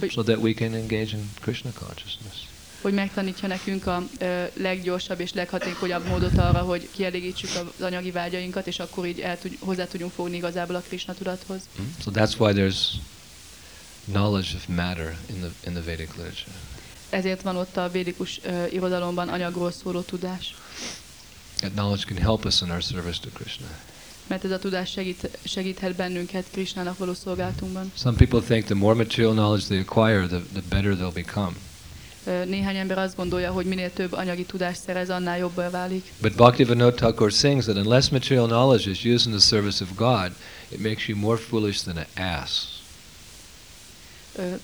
[0.00, 2.36] Hogy- so that we can engage in Krishna consciousness.
[2.80, 8.66] hogy megtanítja nekünk a ö, leggyorsabb és leghatékonyabb módot arra, hogy kielégítsük az anyagi vágyainkat,
[8.66, 11.60] és akkor így el tud, hozzá tudjunk fogni igazából a Krishna tudathoz.
[11.80, 11.84] Mm?
[12.02, 12.78] So that's why there's
[14.12, 16.52] knowledge of matter in the, in the Vedic literature.
[17.10, 20.54] Ezért van ott a védikus ö, irodalomban anyagról szóló tudás.
[21.56, 23.66] That knowledge can help us in our service to Krishna.
[24.26, 27.92] Mert ez a tudás segít, segíthet bennünket Krishnának való szolgáltunkban.
[27.94, 31.52] Some people think the more material knowledge they acquire, the, the better they'll become.
[32.44, 36.12] Néhány ember azt gondolja, hogy minél több anyagi tudást szerez, annál jobbá válik.
[36.20, 40.32] But Bhaktivinoda Thakur sings that unless material knowledge is used in the service of God,
[40.68, 42.75] it makes you more foolish than an ass.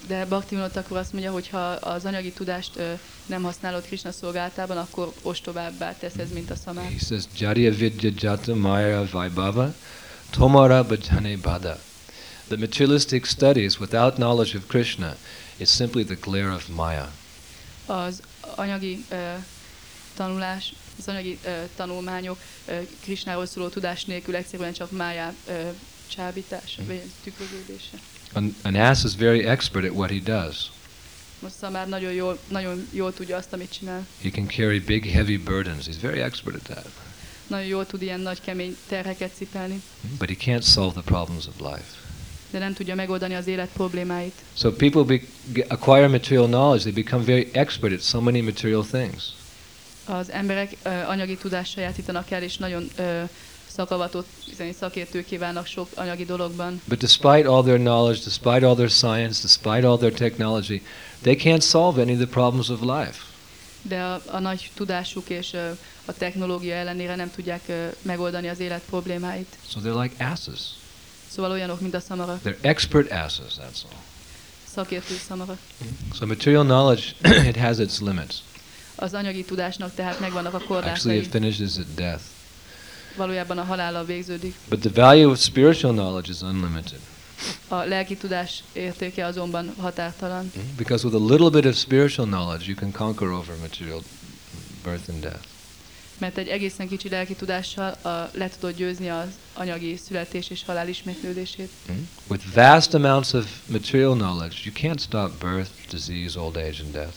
[0.06, 2.78] De Bhaktivinoda akkor azt mondja, hogy ha az anyagi tudást
[3.26, 6.84] nem használod Krishna szolgáltában, akkor ostovábbá tesz ez, mint a szamár.
[6.84, 9.74] He says, Jariya vidya jata maya vaibhava
[10.30, 11.80] tomara bhajane bada.
[12.48, 15.16] The materialistic studies without knowledge of Krishna
[15.56, 17.10] is simply the glare of Maya.
[17.86, 18.22] Az
[18.54, 19.32] anyagi ö,
[20.16, 25.68] tanulás, az anyagi ö, tanulmányok ö, Krishnáról szóló tudás nélkül egyszerűen csak májá ö,
[26.08, 27.96] csábítása, vagy tükröződése.
[28.32, 30.70] An, an ass is very expert at what he does.
[31.38, 34.06] Most szamár nagyon jól, nagyon jól tudja azt, amit csinál.
[34.22, 35.86] He can carry big, heavy burdens.
[35.86, 36.86] He's very expert at that.
[37.46, 39.82] Nagyon jól tud ilyen nagy, kemény terheket cipelni,
[40.18, 41.84] But he can't solve the problems of life.
[42.50, 44.34] de nem tudja megoldani az élet problémáit.
[44.56, 45.20] So people be,
[45.68, 46.82] acquire material knowledge.
[46.90, 49.24] They become very expert at so many material things.
[50.04, 53.22] Az emberek ö, anyagi tudást sajátítanak el, és nagyon ö,
[53.74, 56.80] szakavatott, hiszen szakértőké válnak sok anyagi dologban.
[56.88, 60.82] But despite all their knowledge, despite all their science, despite all their technology,
[61.22, 63.16] they can't solve any of the problems of life.
[63.82, 65.56] De a, a nagy tudásuk és
[66.04, 67.60] a technológia ellenére nem tudják
[68.02, 69.56] megoldani az élet problémáit.
[69.68, 70.60] So they're like asses.
[71.28, 73.98] Szóval olyanok, mint a szamarak, They're expert asses, that's all.
[74.74, 75.58] szakértő szamarak.
[76.14, 77.02] So material knowledge,
[77.50, 78.34] it has its limits.
[78.94, 81.16] Az anyagi tudásnak tehát megvannak a Actually, korlátai.
[81.16, 82.22] it finishes at death.
[83.16, 84.54] Valójában a halállal végződik.
[84.68, 86.98] But the value of spiritual knowledge is unlimited.
[87.68, 90.52] A lelki tudás értéke azonban határtalan.
[90.76, 94.02] Because with a little bit of spiritual knowledge, you can conquer over material
[94.84, 95.50] birth and death.
[96.18, 100.88] Mert egy egészen kicsi lelki tudással a, le tudod győzni az anyagi születés és halál
[100.88, 101.70] ismétlődését.
[102.28, 107.14] With vast amounts of material knowledge, you can't stop birth, disease, old age, and death.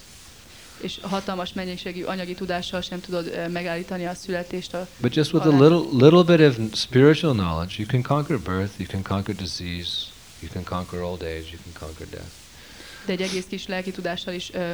[0.86, 4.74] És hatalmas mennyiségű anyagi tudással sem tudod megállítani a születést.
[4.74, 8.80] A, But just with a little little bit of spiritual knowledge, you can conquer birth,
[8.80, 9.90] you can conquer disease,
[10.40, 12.32] you can conquer old age, you can conquer death.
[13.06, 14.74] de egy egész kis lelki tudással is ö,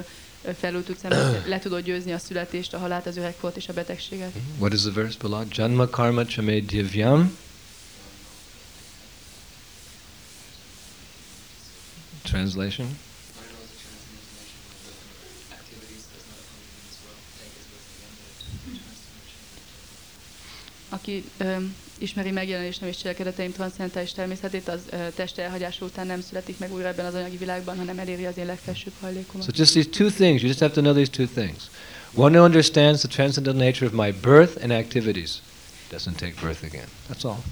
[0.60, 1.02] felül tudsz
[1.46, 4.32] le tudod győzni a születést, a halált, az öregkort és a betegséget.
[4.60, 5.44] What is the verse below?
[5.50, 7.38] Janma karma chame divyam.
[12.24, 12.98] Translation.
[21.02, 21.56] Aki ö,
[21.98, 26.88] ismeri megjelenésem és cselekedeteim transzcendentális természetét, az ö, test elhagyása után nem születik meg újra
[26.88, 29.46] ebben az anyagi világban, hanem eléri az én legfelsőbb hajlékomat.
[29.46, 31.70] So just these two things, you just have to know these two things.
[32.14, 35.32] One who understands the transcendental nature of my birth and activities
[35.92, 36.88] doesn't take birth again.
[37.10, 37.44] That's all.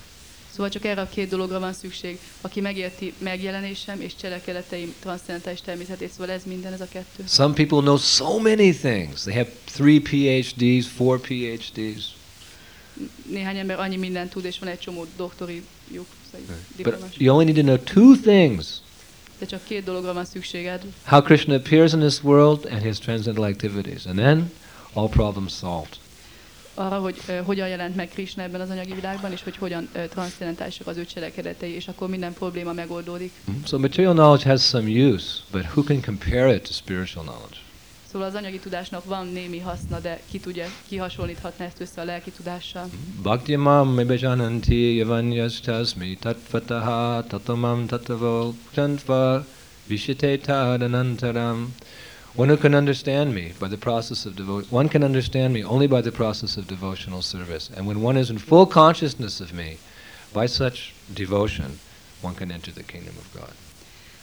[0.52, 2.20] Szóval csak erre a két dologra van szükség.
[2.42, 7.24] Aki megérti megjelenésem és cselekedeteim transzcendentális természetét, szóval ez minden, ez a kettő.
[7.28, 9.22] Some people know so many things.
[9.22, 12.18] They have three PhDs, four PhDs.
[13.30, 17.56] Néhány ember annyi mindent tud, és van egy csomó doktorijuk, szóval But you only need
[17.56, 18.68] to know two things.
[19.40, 20.82] De csak két dologra van szükséged.
[21.04, 24.06] How Krishna appears in this world and his transcendental activities.
[24.06, 24.52] And then
[24.94, 25.98] all problems solved.
[26.74, 30.06] Arra, hogy uh, hogyan jelent meg Krishna ebben az anyagi világban, és hogy hogyan uh,
[30.06, 33.32] transzcendentálisak az ő cselekedetei, és akkor minden probléma megoldódik.
[33.66, 37.69] So material knowledge has some use, but who can compare it to spiritual knowledge?
[38.12, 42.04] Szóval az anyagi tudásnak van némi haszna, de ki tudja, ki hasonlíthatna ezt össze a
[42.04, 42.90] lelki tudással.
[43.22, 49.46] Bhakti mam mebejananti yavanyas tasmi tattvataha tatamam tatavo chantva
[49.88, 51.76] vishite tadanantaram.
[52.36, 55.88] One who can understand me by the process of devotion, one can understand me only
[55.88, 57.70] by the process of devotional service.
[57.78, 59.78] And when one is in full consciousness of me,
[60.34, 61.80] by such devotion,
[62.22, 63.69] one can enter the kingdom of God.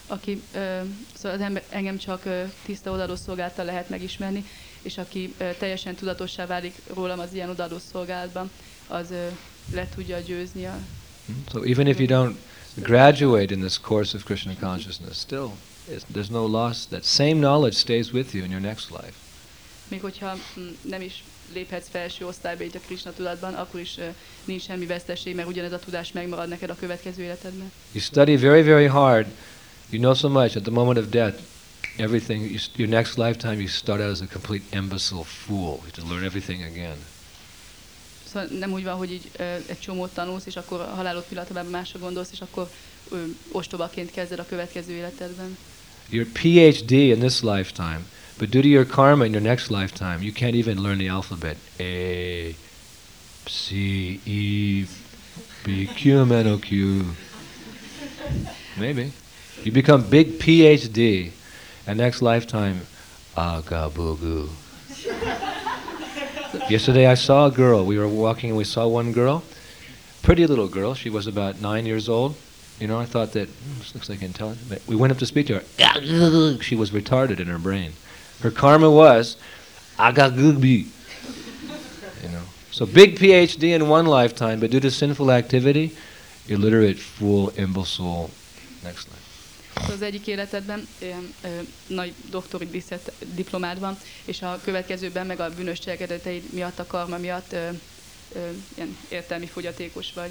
[0.06, 0.80] Aki, ö,
[1.14, 4.44] szóval az ember, engem csak ö, tiszta odaadó szolgálattal lehet megismerni,
[4.82, 8.50] és aki ö, teljesen tudatossá válik rólam az ilyen odaadó szolgálatban,
[8.86, 9.26] az ö,
[9.72, 10.78] le tudja győzni a
[11.26, 11.44] Hmm?
[11.50, 12.36] So even if you don't
[12.82, 15.52] graduate in this course of Krishna consciousness, still
[16.12, 16.86] there's no loss.
[16.86, 19.14] That same knowledge stays with you in your next life.
[19.88, 23.98] Még hogyha mm, nem is léphetsz felső osztályba így a Krishna tudatban, akkor is
[24.44, 27.72] nincs semmi veszteség, mert ugyanez a tudás megmarad neked a következő életedben.
[27.92, 29.26] You study very, very hard.
[29.90, 30.56] You know so much.
[30.56, 31.40] At the moment of death,
[31.98, 32.42] everything.
[32.42, 35.76] You, your next lifetime, you start out as a complete imbecile fool.
[35.76, 36.96] You have to learn everything again.
[38.32, 41.66] Szóval nem úgy van, hogy így ö, egy csomót tanulsz, és akkor a halálod pillanatában
[41.66, 42.70] másra gondolsz, és akkor
[43.10, 45.56] ö, ostobaként kezded a következő életedben.
[46.10, 48.00] You're PhD in this lifetime,
[48.38, 51.56] but due to your karma in your next lifetime, you can't even learn the alphabet.
[51.78, 52.54] A,
[53.48, 53.70] C,
[54.24, 54.86] E,
[55.64, 57.04] B, Q, M, N, O, Q.
[58.76, 59.12] Maybe.
[59.62, 61.32] You become big PhD,
[61.86, 62.82] and next lifetime,
[63.36, 64.48] Agabugu.
[66.70, 67.84] Yesterday I saw a girl.
[67.84, 69.42] We were walking and we saw one girl,
[70.22, 70.94] pretty little girl.
[70.94, 72.36] She was about nine years old.
[72.80, 74.68] You know, I thought that "Hmm, this looks like intelligent.
[74.68, 76.58] But we went up to speak to her.
[76.62, 77.92] She was retarded in her brain.
[78.42, 79.36] Her karma was
[79.98, 80.86] agagubi.
[82.22, 85.96] You know, so big PhD in one lifetime, but due to sinful activity,
[86.48, 88.30] illiterate, fool, imbecile,
[88.84, 89.15] next life.
[89.76, 91.48] Az egyik életedben ilyen, ö,
[91.86, 92.82] nagy doktori
[93.34, 97.68] diplomád van, és a következőben meg a bűnös cselekedeteid miatt, a karma miatt ö,
[98.34, 98.38] ö,
[98.74, 100.30] ilyen értelmi fogyatékos vagy.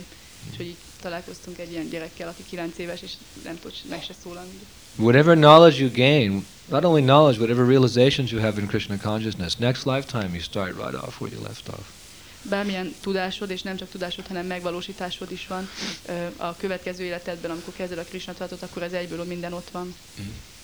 [0.51, 3.11] És hogy így találkoztunk egy ilyen gyerekkel, aki 9 éves, és
[3.43, 4.59] nem tud meg se szólalni.
[4.95, 9.85] Whatever knowledge you gain, not only knowledge, whatever realizations you have in Krishna consciousness, next
[9.85, 12.04] lifetime you start right off where you left off.
[12.49, 15.69] Bármilyen tudásod, és nem csak tudásod, hanem megvalósításod is van
[16.37, 19.95] a következő életedben, amikor kezded a Krishna tudatot, akkor ez egyből minden ott van.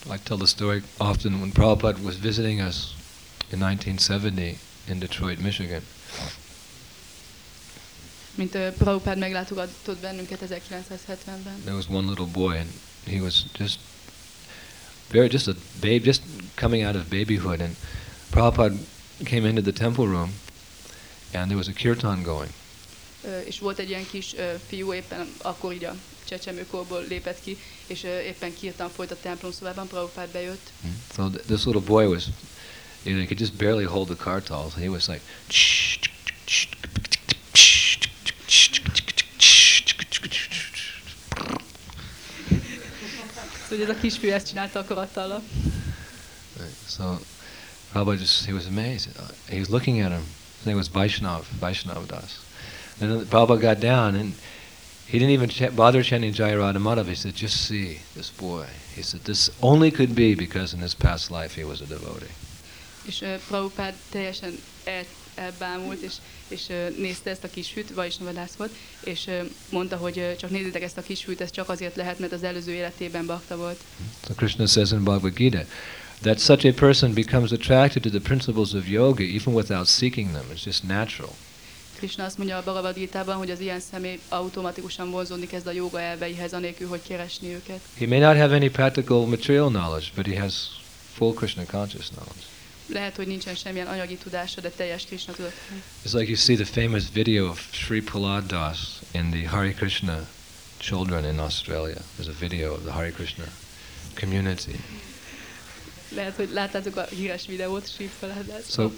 [0.05, 2.75] I tell the story often when Prabhupada was visiting us
[3.51, 4.57] in 1970
[4.87, 5.81] in Detroit, Michigan.
[8.35, 11.61] Mint uh, meglátogatott bennünket 1970-ben.
[11.61, 12.69] There was one little boy, and
[13.05, 13.79] he was just
[15.11, 16.21] very just a babe, just
[16.55, 17.61] coming out of babyhood.
[17.61, 17.75] And
[18.31, 18.75] Prabhupada
[19.23, 20.33] came into the temple room,
[21.33, 22.51] and there was a kirtan going.
[23.43, 24.35] És volt egy ilyen kis
[24.67, 25.95] fiú, éppen akkor így a
[26.27, 27.57] csecsemőkorból lépett ki,
[27.87, 31.01] és éppen kirtan folyt a templom szobában, Prabhupád bejött, hmm.
[31.15, 32.23] So th- this little boy was,
[33.03, 34.73] you know, he could just barely hold the kartals.
[34.73, 35.21] He was like,
[43.69, 45.41] szóval ez a kisfiú ezt csinálta a karattallal.
[46.89, 47.03] So
[47.91, 49.09] Prabhupada just, he was amazed.
[49.49, 50.40] He was looking at him.
[50.61, 52.39] His name was Vaishnav, Vaishnav Das.
[52.99, 54.33] And then Prabhupada got down and
[55.07, 57.03] he didn't even ch- bother chanting Jaya Radha.
[57.03, 58.67] He said, just see this boy.
[58.95, 62.29] He said, this only could be because in his past life he was a devotee.
[63.05, 65.03] És uh, Prabhupád teljesen el,
[65.35, 66.13] elbámult, és,
[66.47, 68.71] és uh, nézte ezt a kisfűt, Vaisnavadász volt,
[69.03, 72.31] és uh, mondta, hogy uh, csak nézzétek ezt a kisfűt, ez csak azért lehet, mert
[72.31, 73.79] az előző életében bakta volt.
[74.27, 75.63] So Krishna says in Bhagavad Gita
[76.21, 80.45] that such a person becomes attracted to the principles of yoga even without seeking them.
[80.51, 81.35] It's just natural.
[81.97, 82.95] Krishna azt mondja a Bhagavad
[83.37, 87.79] hogy az ilyen személy automatikusan vonzódni kezd a joga elveihez, anélkül, hogy keresni őket.
[87.97, 90.53] He may not have any practical material knowledge, but he has
[91.13, 92.45] full Krishna conscious knowledge.
[92.87, 95.53] Lehet, hogy nincsen semmilyen anyagi tudása, de teljes Krishna tudat.
[96.05, 98.77] It's like you see the famous video of Sri Prahlad Das
[99.11, 100.27] in the Hare Krishna
[100.77, 102.01] children in Australia.
[102.17, 103.45] There's a video of the Hare Krishna
[104.15, 104.79] community.
[106.15, 107.89] Lehet, hogy láttátok a híres videót,
[108.69, 108.91] So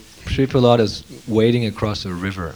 [0.79, 0.91] is
[1.25, 2.55] wading across a river.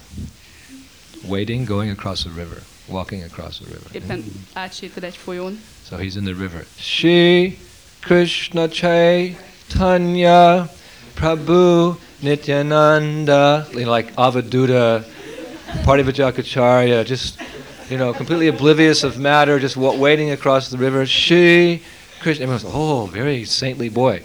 [1.27, 3.81] Wading, going across a river, walking across a river.
[3.91, 6.65] Éppen átsétad egy folyón, So he's in the river.
[6.79, 7.57] Shri
[7.99, 10.69] Krishna Chaitanya
[11.15, 15.03] Prabhu Nityananda, you know, like Avaduta,
[15.83, 17.39] Parivajacharya, just,
[17.89, 21.05] you know, completely oblivious of matter, just wa- wading across the river.
[21.05, 21.81] She,
[22.21, 22.43] Krishna.
[22.43, 24.23] Everyone's, oh, very saintly boy.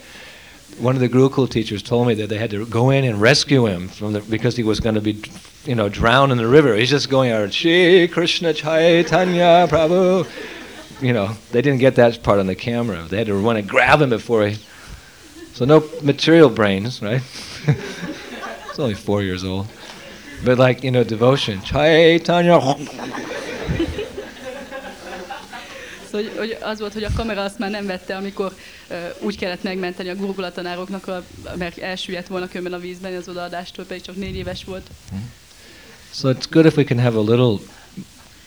[0.78, 3.66] One of the Gurukul teachers told me that they had to go in and rescue
[3.66, 5.22] him from the, because he was going to be,
[5.64, 6.74] you know, drowned in the river.
[6.74, 10.26] He's just going out, Shri Krishna Chaitanya Prabhu
[11.02, 13.02] you know, they didn't get that part on the camera.
[13.02, 14.58] They had to run and grab him before he.
[15.52, 17.20] So no material brains, right?
[17.66, 19.66] it's only four years old,
[20.44, 21.60] but like you know, devotion.
[21.62, 22.60] Chaitanya.
[26.12, 28.54] Hogy, hogy az volt, hogy a kamera azt már nem vette, amikor
[28.90, 31.24] uh, úgy kellett megmenteni a gurgulatanároknak, a,
[31.56, 34.86] mert elsüllyedt volna kömben a vízben az odaadástól, pedig csak négy éves volt.
[36.14, 37.58] So it's good if we can have a little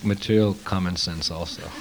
[0.02, 1.62] material common sense also.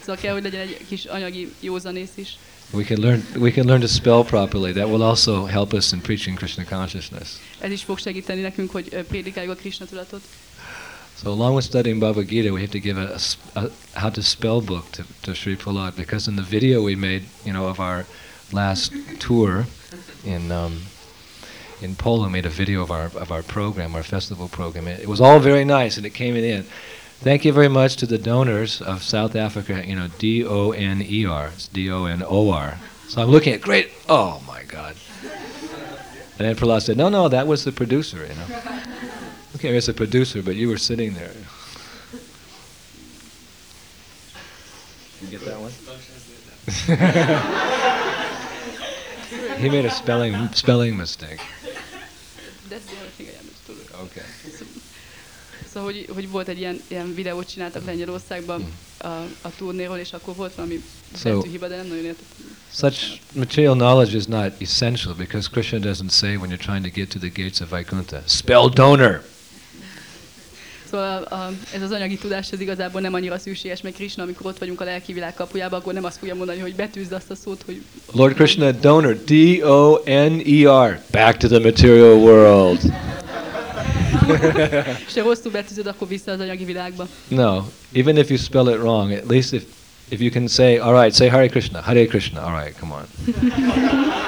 [0.00, 2.38] Szóval kell, hogy legyen egy kis anyagi józanész is.
[2.70, 3.22] We can learn.
[3.36, 4.72] We can learn to spell properly.
[4.72, 7.28] That will also help us in preaching Krishna consciousness.
[7.58, 10.20] Ez is fog segíteni nekünk, hogy prédikáljuk a Krishna tudatot.
[11.18, 13.18] So along with studying Bhagavad Gita, we have to give a,
[13.56, 16.94] a a how to spell book to, to Sri Prahlad because in the video we
[16.94, 18.06] made, you know, of our
[18.52, 19.66] last tour
[20.24, 20.82] in um,
[21.82, 24.86] in Poland, made a video of our of our program, our festival program.
[24.86, 26.62] It, it was all very nice, and it came in.
[27.18, 29.84] Thank you very much to the donors of South Africa.
[29.84, 31.48] You know, D O N E R.
[31.48, 32.78] It's D O N O R.
[33.08, 33.90] So I'm looking at great.
[34.08, 34.94] Oh my God.
[36.38, 38.82] And then Prahlad said, "No, no, that was the producer." You know.
[39.58, 41.32] Okay, as a producer, but you were sitting there.
[45.20, 45.72] You get that one?
[49.58, 51.40] he made a spelling spelling mistake.
[52.68, 53.78] That's the én thing I understood.
[54.04, 54.22] Okay.
[55.72, 59.10] Szóval, hogy, hogy volt egy ilyen, ilyen videót csináltak Lengyelországban hmm.
[59.10, 60.82] a, a turnéról, és akkor volt valami
[61.16, 62.56] So- betűhiba, de nem nagyon értettem.
[62.72, 67.08] Such material knowledge is not essential because Krishna doesn't say when you're trying to get
[67.08, 69.22] to the gates of Vaikuntha, spell donor.
[70.90, 74.46] Szóval a, a, ez az anyagi tudás ez igazából nem annyira szükséges, mert Krishna, amikor
[74.46, 77.34] ott vagyunk a lelki világ kapujában, akkor nem azt fogja mondani, hogy betűzd azt a
[77.34, 77.82] szót, hogy
[78.12, 82.80] Lord Krishna, donor, D-O-N-E-R, back to the material world.
[85.06, 87.08] és ha rosszul betűzöd, akkor vissza az anyagi világba.
[87.28, 87.62] No,
[87.92, 89.62] even if you spell it wrong, at least if
[90.08, 93.06] if you can say, all right, say Hare Krishna, Hare Krishna, all right, come on.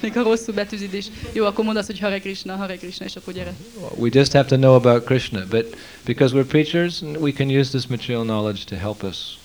[0.00, 3.16] Még ha rosszul betűzid is, jó, akkor mondd azt, hogy Hare Krishna, Hare Krishna, és
[3.16, 3.54] akkor gyere.
[3.96, 7.86] We just have to know about Krishna, but because we're preachers, we can use this
[7.86, 9.38] material knowledge to help us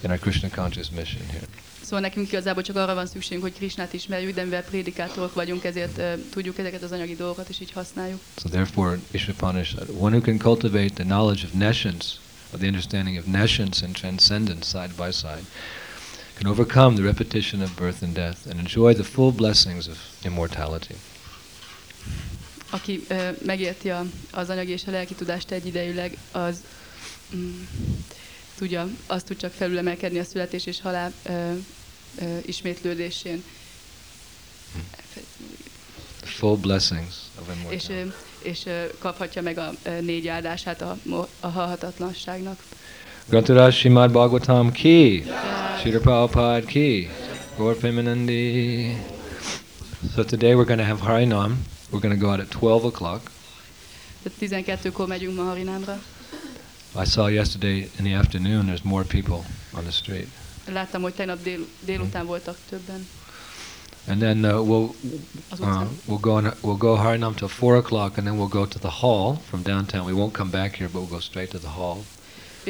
[0.00, 1.46] in our Krishna conscious mission here.
[1.82, 5.98] Szóval nekünk igazából csak arra van szükségünk, hogy Krishnát ismerjük, de mivel prédikátorok vagyunk, ezért
[5.98, 8.20] uh, tudjuk ezeket az anyagi dolgokat is így használjuk.
[8.42, 12.06] So therefore, Ishapanishad, one who can cultivate the knowledge of nescience,
[12.52, 15.44] or the understanding of nescience and transcendence side by side,
[16.40, 20.94] can overcome the repetition of birth and death and enjoy the full blessings of immortality.
[22.70, 26.62] Aki uh, megérti a, az anyagi és a lelki tudást egyidejűleg, az
[27.34, 27.62] mm,
[28.56, 31.56] tudja, azt tud csak felülemelkedni a születés és halál uh,
[32.20, 33.44] uh, ismétlődésén.
[36.20, 38.14] The full blessings of És, immortality.
[38.42, 40.98] ö, és ö, kaphatja meg a ö, négy áldását a,
[41.40, 42.62] a halhatatlanságnak.
[43.28, 47.08] Grantaraj Srimad Bhagavatam ki, Srila Prabhupada ki,
[47.56, 48.96] Gaur Premanandi.
[50.14, 51.56] So today we're going to have Harinam.
[51.92, 53.30] We're going to go out at 12 o'clock.
[54.24, 55.98] 12-kor megyünk ma Harinámra.
[56.96, 59.44] I saw yesterday in the afternoon there's more people
[59.74, 60.28] on the street.
[60.66, 63.06] Láttam, hogy tegnap dél, délután voltak többen
[64.08, 64.94] And then uh, we'll
[65.60, 68.78] uh, we'll go on, we'll go Harinam till four o'clock, and then we'll go to
[68.78, 70.06] the hall from downtown.
[70.06, 72.04] We won't come back here, but we'll go straight to the hall.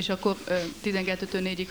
[0.00, 1.70] És akkor ö, 12-től 4-ig